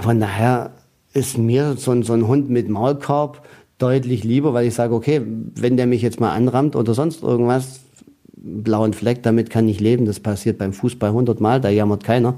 von 0.00 0.20
daher 0.20 0.70
ist 1.12 1.36
mir 1.36 1.74
so 1.76 1.90
ein, 1.90 2.04
so 2.04 2.12
ein 2.12 2.28
Hund 2.28 2.50
mit 2.50 2.68
Maulkorb 2.68 3.42
deutlich 3.78 4.22
lieber, 4.22 4.54
weil 4.54 4.68
ich 4.68 4.74
sage, 4.74 4.94
okay, 4.94 5.22
wenn 5.24 5.76
der 5.76 5.88
mich 5.88 6.02
jetzt 6.02 6.20
mal 6.20 6.30
anrammt 6.30 6.76
oder 6.76 6.94
sonst 6.94 7.24
irgendwas, 7.24 7.80
blauen 8.36 8.92
Fleck, 8.92 9.24
damit 9.24 9.50
kann 9.50 9.68
ich 9.68 9.80
leben. 9.80 10.06
Das 10.06 10.20
passiert 10.20 10.56
beim 10.56 10.72
Fußball 10.72 11.10
hundertmal, 11.10 11.60
da 11.60 11.68
jammert 11.68 12.04
keiner. 12.04 12.34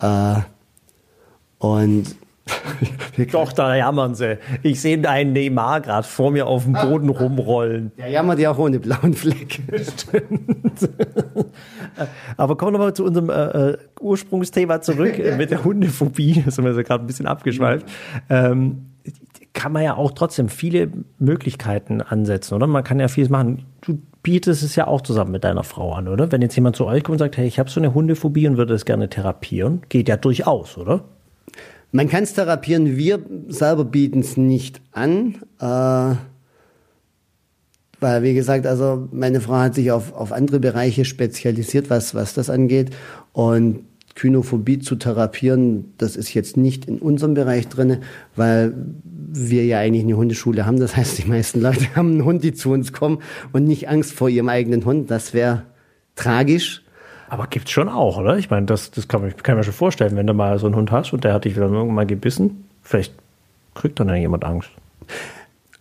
Äh, 0.00 0.40
und 1.60 2.06
Doch, 3.32 3.52
da 3.52 3.74
jammern 3.74 4.14
sie. 4.14 4.38
Ich 4.62 4.80
sehe 4.80 5.08
einen 5.08 5.32
Neymar 5.32 5.80
gerade 5.80 6.06
vor 6.06 6.30
mir 6.30 6.46
auf 6.46 6.64
dem 6.64 6.72
Boden 6.72 7.08
rumrollen. 7.08 7.92
Der 7.98 8.08
jammert 8.08 8.38
ja 8.38 8.50
auch 8.52 8.58
ohne 8.58 8.78
blauen 8.78 9.14
Fleck. 9.14 9.60
Stimmt. 9.98 10.88
Aber 12.36 12.56
kommen 12.56 12.72
wir 12.72 12.78
nochmal 12.78 12.94
zu 12.94 13.04
unserem 13.04 13.30
äh, 13.30 13.70
äh 13.72 13.78
Ursprungsthema 14.00 14.80
zurück 14.80 15.18
äh, 15.18 15.36
mit 15.38 15.50
der 15.50 15.64
Hundephobie. 15.64 16.42
Da 16.44 16.50
sind 16.50 16.64
wir 16.64 16.72
gerade 16.82 17.04
ein 17.04 17.06
bisschen 17.06 17.26
abgeschweift. 17.26 17.86
Ähm, 18.28 18.86
kann 19.52 19.72
man 19.72 19.82
ja 19.82 19.96
auch 19.96 20.12
trotzdem 20.12 20.48
viele 20.48 20.90
Möglichkeiten 21.18 22.00
ansetzen, 22.00 22.54
oder? 22.54 22.66
Man 22.66 22.84
kann 22.84 23.00
ja 23.00 23.08
vieles 23.08 23.30
machen. 23.30 23.66
Du 23.80 24.00
bietest 24.22 24.62
es 24.62 24.76
ja 24.76 24.86
auch 24.86 25.00
zusammen 25.00 25.32
mit 25.32 25.44
deiner 25.44 25.64
Frau 25.64 25.92
an, 25.92 26.08
oder? 26.08 26.30
Wenn 26.30 26.42
jetzt 26.42 26.54
jemand 26.54 26.76
zu 26.76 26.86
euch 26.86 27.02
kommt 27.02 27.14
und 27.14 27.18
sagt, 27.18 27.36
hey, 27.36 27.46
ich 27.46 27.58
habe 27.58 27.70
so 27.70 27.80
eine 27.80 27.94
Hundephobie 27.94 28.46
und 28.46 28.56
würde 28.56 28.74
das 28.74 28.84
gerne 28.84 29.08
therapieren, 29.08 29.82
geht 29.88 30.08
ja 30.08 30.16
durchaus, 30.16 30.78
oder? 30.78 31.04
Man 31.92 32.08
kann 32.08 32.22
es 32.22 32.34
therapieren, 32.34 32.96
wir 32.96 33.20
selber 33.48 33.84
bieten 33.84 34.20
es 34.20 34.36
nicht 34.36 34.80
an. 34.92 35.36
Äh, 35.58 36.14
weil, 38.00 38.22
wie 38.22 38.34
gesagt, 38.34 38.66
also 38.66 39.08
meine 39.12 39.40
Frau 39.40 39.56
hat 39.56 39.74
sich 39.74 39.90
auf, 39.90 40.14
auf 40.14 40.32
andere 40.32 40.58
Bereiche 40.58 41.04
spezialisiert, 41.04 41.90
was, 41.90 42.14
was 42.14 42.32
das 42.32 42.48
angeht. 42.48 42.90
Und 43.32 43.84
Kynophobie 44.14 44.78
zu 44.78 44.96
therapieren, 44.96 45.94
das 45.98 46.16
ist 46.16 46.34
jetzt 46.34 46.56
nicht 46.56 46.86
in 46.86 46.98
unserem 46.98 47.34
Bereich 47.34 47.68
drin, 47.68 47.98
weil 48.36 48.74
wir 49.04 49.64
ja 49.64 49.78
eigentlich 49.78 50.04
eine 50.04 50.16
Hundeschule 50.16 50.66
haben. 50.66 50.80
Das 50.80 50.96
heißt, 50.96 51.18
die 51.18 51.28
meisten 51.28 51.60
Leute 51.60 51.86
haben 51.94 52.12
einen 52.12 52.24
Hund, 52.24 52.42
die 52.42 52.54
zu 52.54 52.70
uns 52.70 52.92
kommen 52.92 53.18
und 53.52 53.64
nicht 53.64 53.88
Angst 53.88 54.12
vor 54.12 54.28
ihrem 54.28 54.48
eigenen 54.48 54.84
Hund. 54.84 55.10
Das 55.10 55.34
wäre 55.34 55.64
tragisch. 56.16 56.82
Aber 57.30 57.46
gibt's 57.46 57.70
schon 57.70 57.88
auch, 57.88 58.18
oder? 58.18 58.36
Ich 58.38 58.50
meine, 58.50 58.66
das, 58.66 58.90
das 58.90 59.06
kann, 59.06 59.22
man, 59.22 59.36
kann 59.36 59.54
man 59.54 59.62
schon 59.62 59.72
vorstellen, 59.72 60.16
wenn 60.16 60.26
du 60.26 60.34
mal 60.34 60.58
so 60.58 60.66
einen 60.66 60.74
Hund 60.74 60.90
hast 60.90 61.12
und 61.12 61.22
der 61.22 61.32
hat 61.32 61.44
dich 61.44 61.54
wieder 61.54 61.66
irgendwann 61.66 61.94
mal 61.94 62.06
gebissen. 62.06 62.64
Vielleicht 62.82 63.14
kriegt 63.74 64.00
dann 64.00 64.08
ja 64.08 64.16
jemand 64.16 64.44
Angst? 64.44 64.68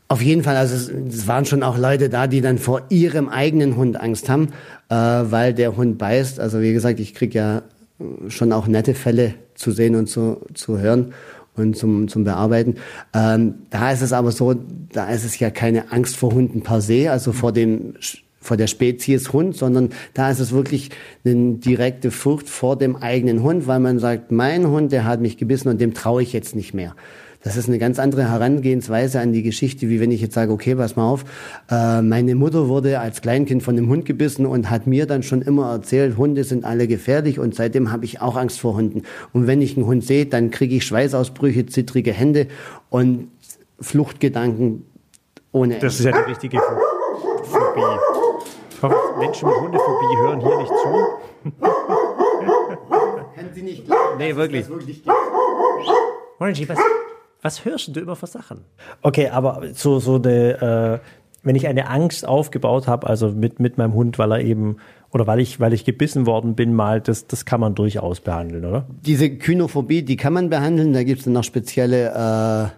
Auf 0.07 0.21
jeden 0.21 0.43
Fall, 0.43 0.55
also 0.55 0.75
es, 0.75 0.89
es, 0.89 1.27
waren 1.27 1.45
schon 1.45 1.63
auch 1.63 1.75
Leute 1.75 2.09
da, 2.09 2.27
die 2.27 2.41
dann 2.41 2.59
vor 2.59 2.83
ihrem 2.89 3.29
eigenen 3.29 3.77
Hund 3.77 3.99
Angst 3.99 4.29
haben, 4.29 4.49
äh, 4.89 4.95
weil 4.95 5.55
der 5.55 5.75
Hund 5.75 5.97
beißt. 5.97 6.39
Also 6.39 6.61
wie 6.61 6.71
gesagt, 6.71 6.99
ich 6.99 7.15
krieg 7.15 7.33
ja 7.33 7.63
schon 8.27 8.53
auch 8.53 8.67
nette 8.67 8.93
Fälle 8.93 9.33
zu 9.55 9.71
sehen 9.71 9.95
und 9.95 10.05
zu, 10.05 10.41
zu 10.53 10.77
hören 10.77 11.13
und 11.55 11.75
zum, 11.75 12.07
zum 12.09 12.25
Bearbeiten. 12.25 12.75
Ähm, 13.13 13.55
da 13.71 13.91
ist 13.91 14.03
es 14.03 14.13
aber 14.13 14.31
so, 14.31 14.53
da 14.91 15.09
ist 15.09 15.25
es 15.25 15.39
ja 15.39 15.49
keine 15.49 15.91
Angst 15.91 16.15
vor 16.15 16.31
Hunden 16.31 16.61
per 16.61 16.81
se, 16.81 17.11
also 17.11 17.33
vor 17.33 17.51
dem 17.51 17.95
vor 18.39 18.57
der 18.57 18.67
Spezies 18.67 19.33
Hund, 19.33 19.55
sondern 19.55 19.89
da 20.13 20.31
ist 20.31 20.39
es 20.39 20.51
wirklich 20.51 20.89
eine 21.25 21.55
direkte 21.55 22.11
Furcht 22.11 22.49
vor 22.49 22.77
dem 22.77 22.95
eigenen 22.95 23.43
Hund, 23.43 23.67
weil 23.67 23.79
man 23.79 23.99
sagt, 23.99 24.31
mein 24.31 24.67
Hund, 24.67 24.91
der 24.91 25.05
hat 25.05 25.21
mich 25.21 25.37
gebissen 25.37 25.69
und 25.69 25.81
dem 25.81 25.93
traue 25.93 26.21
ich 26.21 26.33
jetzt 26.33 26.55
nicht 26.55 26.73
mehr. 26.73 26.95
Das 27.41 27.55
ist 27.55 27.69
eine 27.69 27.79
ganz 27.79 27.99
andere 27.99 28.29
Herangehensweise 28.29 29.21
an 29.21 29.31
die 29.31 29.43
Geschichte, 29.43 29.87
wie 29.87 30.01
wenn 30.01 30.11
ich 30.11 30.19
jetzt 30.19 30.33
sage, 30.33 30.51
okay, 30.51 30.75
pass 30.75 30.97
mal 30.97 31.09
auf, 31.09 31.23
äh, 31.71 32.01
meine 32.01 32.35
Mutter 32.35 32.67
wurde 32.67 32.99
als 32.99 33.21
Kleinkind 33.21 33.63
von 33.63 33.77
einem 33.77 33.87
Hund 33.87 34.05
gebissen 34.05 34.45
und 34.45 34.69
hat 34.69 34.87
mir 34.87 35.05
dann 35.05 35.23
schon 35.23 35.41
immer 35.41 35.71
erzählt, 35.71 36.17
Hunde 36.17 36.43
sind 36.43 36.65
alle 36.65 36.87
gefährlich 36.87 37.39
und 37.39 37.55
seitdem 37.55 37.91
habe 37.93 38.03
ich 38.03 38.19
auch 38.21 38.35
Angst 38.35 38.59
vor 38.59 38.75
Hunden. 38.75 39.03
Und 39.31 39.47
wenn 39.47 39.61
ich 39.61 39.77
einen 39.77 39.85
Hund 39.85 40.03
sehe, 40.03 40.25
dann 40.25 40.51
kriege 40.51 40.75
ich 40.75 40.85
Schweißausbrüche, 40.85 41.65
zittrige 41.67 42.11
Hände 42.11 42.47
und 42.89 43.29
Fluchtgedanken 43.79 44.85
ohne 45.53 45.75
Ende. 45.75 45.85
Das 45.85 45.97
ist 45.97 46.05
ja 46.05 46.11
die 46.11 46.29
richtige 46.29 46.59
Phobie. 47.43 48.08
Ich 48.79 48.83
hoffe, 48.83 48.95
Menschen 49.19 49.49
mit 49.49 49.59
Hundephobie 49.59 50.17
hören 50.19 50.39
hier 50.39 50.57
nicht 50.57 50.71
zu. 50.71 51.51
Können 53.35 53.49
Sie 53.53 53.61
nicht 53.61 53.85
glauben, 53.85 54.17
nee, 54.17 54.33
wirklich. 54.37 54.61
Das 54.61 54.69
wirklich 54.69 55.03
was, 56.69 56.77
was 57.41 57.65
hörst 57.65 57.93
du 57.93 57.99
immer 57.99 58.15
für 58.15 58.27
Sachen? 58.27 58.63
Okay, 59.01 59.27
aber 59.27 59.63
so, 59.73 59.99
so 59.99 60.15
eine, 60.15 61.01
äh, 61.01 61.05
wenn 61.43 61.57
ich 61.57 61.67
eine 61.67 61.89
Angst 61.89 62.25
aufgebaut 62.25 62.87
habe, 62.87 63.07
also 63.07 63.31
mit, 63.31 63.59
mit 63.59 63.77
meinem 63.77 63.93
Hund, 63.95 64.17
weil 64.17 64.31
er 64.31 64.39
eben 64.39 64.77
oder 65.11 65.27
weil 65.27 65.41
ich, 65.41 65.59
weil 65.59 65.73
ich 65.73 65.83
gebissen 65.83 66.25
worden 66.25 66.55
bin, 66.55 66.73
mal, 66.73 67.01
das, 67.01 67.27
das 67.27 67.43
kann 67.43 67.59
man 67.59 67.75
durchaus 67.75 68.21
behandeln, 68.21 68.63
oder? 68.63 68.87
Diese 69.01 69.29
Kynophobie, 69.29 70.03
die 70.03 70.15
kann 70.15 70.31
man 70.31 70.49
behandeln. 70.49 70.93
Da 70.93 71.03
gibt 71.03 71.19
es 71.19 71.25
dann 71.25 71.33
noch 71.33 71.43
spezielle 71.43 72.13
äh, 72.13 72.69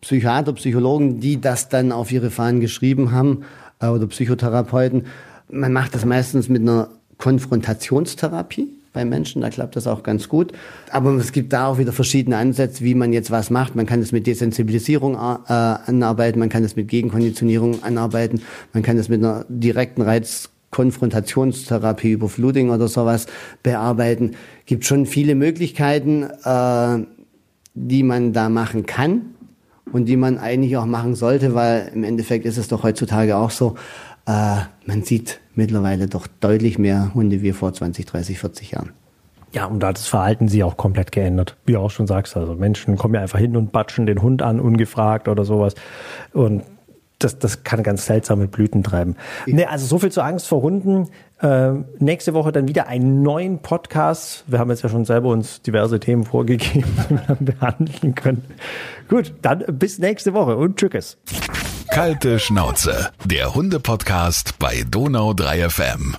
Psychiater, 0.00 0.54
Psychologen, 0.54 1.20
die 1.20 1.38
das 1.38 1.68
dann 1.68 1.92
auf 1.92 2.10
ihre 2.12 2.30
Fahnen 2.30 2.60
geschrieben 2.60 3.12
haben 3.12 3.42
äh, 3.78 3.88
oder 3.88 4.06
Psychotherapeuten. 4.06 5.04
Man 5.50 5.72
macht 5.72 5.94
das 5.94 6.04
meistens 6.04 6.48
mit 6.48 6.62
einer 6.62 6.88
Konfrontationstherapie 7.18 8.68
bei 8.92 9.04
Menschen, 9.04 9.42
da 9.42 9.50
klappt 9.50 9.76
das 9.76 9.86
auch 9.86 10.02
ganz 10.02 10.28
gut. 10.28 10.50
Aber 10.90 11.12
es 11.14 11.30
gibt 11.32 11.52
da 11.52 11.66
auch 11.66 11.78
wieder 11.78 11.92
verschiedene 11.92 12.36
Ansätze, 12.36 12.82
wie 12.82 12.96
man 12.96 13.12
jetzt 13.12 13.30
was 13.30 13.50
macht. 13.50 13.76
Man 13.76 13.86
kann 13.86 14.00
es 14.00 14.10
mit 14.10 14.26
Desensibilisierung 14.26 15.14
äh, 15.14 15.18
anarbeiten, 15.18 16.40
man 16.40 16.48
kann 16.48 16.64
es 16.64 16.74
mit 16.74 16.88
Gegenkonditionierung 16.88 17.84
anarbeiten, 17.84 18.42
man 18.72 18.82
kann 18.82 18.98
es 18.98 19.08
mit 19.08 19.22
einer 19.22 19.44
direkten 19.48 20.02
Reizkonfrontationstherapie 20.02 22.10
über 22.12 22.28
Flooding 22.28 22.70
oder 22.70 22.88
sowas 22.88 23.26
bearbeiten. 23.62 24.32
Gibt 24.66 24.84
schon 24.84 25.06
viele 25.06 25.36
Möglichkeiten, 25.36 26.24
äh, 26.24 26.98
die 27.74 28.02
man 28.02 28.32
da 28.32 28.48
machen 28.48 28.86
kann 28.86 29.36
und 29.92 30.06
die 30.06 30.16
man 30.16 30.38
eigentlich 30.38 30.76
auch 30.76 30.86
machen 30.86 31.14
sollte, 31.14 31.54
weil 31.54 31.92
im 31.94 32.02
Endeffekt 32.02 32.44
ist 32.44 32.58
es 32.58 32.66
doch 32.68 32.82
heutzutage 32.82 33.36
auch 33.36 33.50
so, 33.50 33.76
äh, 34.26 34.56
man 34.86 35.02
sieht 35.02 35.40
mittlerweile 35.54 36.06
doch 36.06 36.26
deutlich 36.26 36.78
mehr 36.78 37.12
Hunde 37.14 37.42
wie 37.42 37.52
vor 37.52 37.72
20, 37.72 38.06
30, 38.06 38.38
40 38.38 38.70
Jahren. 38.72 38.90
Ja, 39.52 39.66
und 39.66 39.80
da 39.80 39.88
hat 39.88 39.98
das 39.98 40.06
Verhalten 40.06 40.48
sich 40.48 40.62
auch 40.62 40.76
komplett 40.76 41.10
geändert. 41.10 41.56
Wie 41.66 41.72
du 41.72 41.80
auch 41.80 41.90
schon 41.90 42.06
sagst, 42.06 42.36
also 42.36 42.54
Menschen 42.54 42.96
kommen 42.96 43.14
ja 43.14 43.20
einfach 43.20 43.38
hin 43.38 43.56
und 43.56 43.72
batschen 43.72 44.06
den 44.06 44.22
Hund 44.22 44.42
an, 44.42 44.60
ungefragt 44.60 45.26
oder 45.26 45.44
sowas. 45.44 45.74
Und 46.32 46.62
das, 47.18 47.38
das 47.38 47.64
kann 47.64 47.82
ganz 47.82 48.06
seltsame 48.06 48.48
Blüten 48.48 48.82
treiben. 48.82 49.16
Nee, 49.46 49.64
also 49.64 49.86
so 49.86 49.98
viel 49.98 50.10
zur 50.10 50.24
Angst 50.24 50.46
vor 50.46 50.62
Hunden. 50.62 51.08
Äh, 51.40 51.72
nächste 51.98 52.32
Woche 52.32 52.52
dann 52.52 52.68
wieder 52.68 52.86
einen 52.86 53.22
neuen 53.22 53.58
Podcast. 53.58 54.44
Wir 54.46 54.58
haben 54.58 54.70
jetzt 54.70 54.82
ja 54.82 54.88
schon 54.88 55.04
selber 55.04 55.28
uns 55.28 55.62
diverse 55.62 56.00
Themen 56.00 56.24
vorgegeben, 56.24 56.94
die 57.10 57.14
wir 57.14 57.22
dann 57.26 57.44
behandeln 57.44 58.14
können. 58.14 58.44
Gut, 59.08 59.34
dann 59.42 59.64
bis 59.78 59.98
nächste 59.98 60.32
Woche 60.32 60.56
und 60.56 60.76
tschüss. 60.76 61.18
Kalte 61.90 62.38
Schnauze, 62.38 63.10
der 63.24 63.52
Hunde-Podcast 63.54 64.58
bei 64.60 64.84
Donau 64.88 65.34
3 65.34 65.68
FM. 65.68 66.16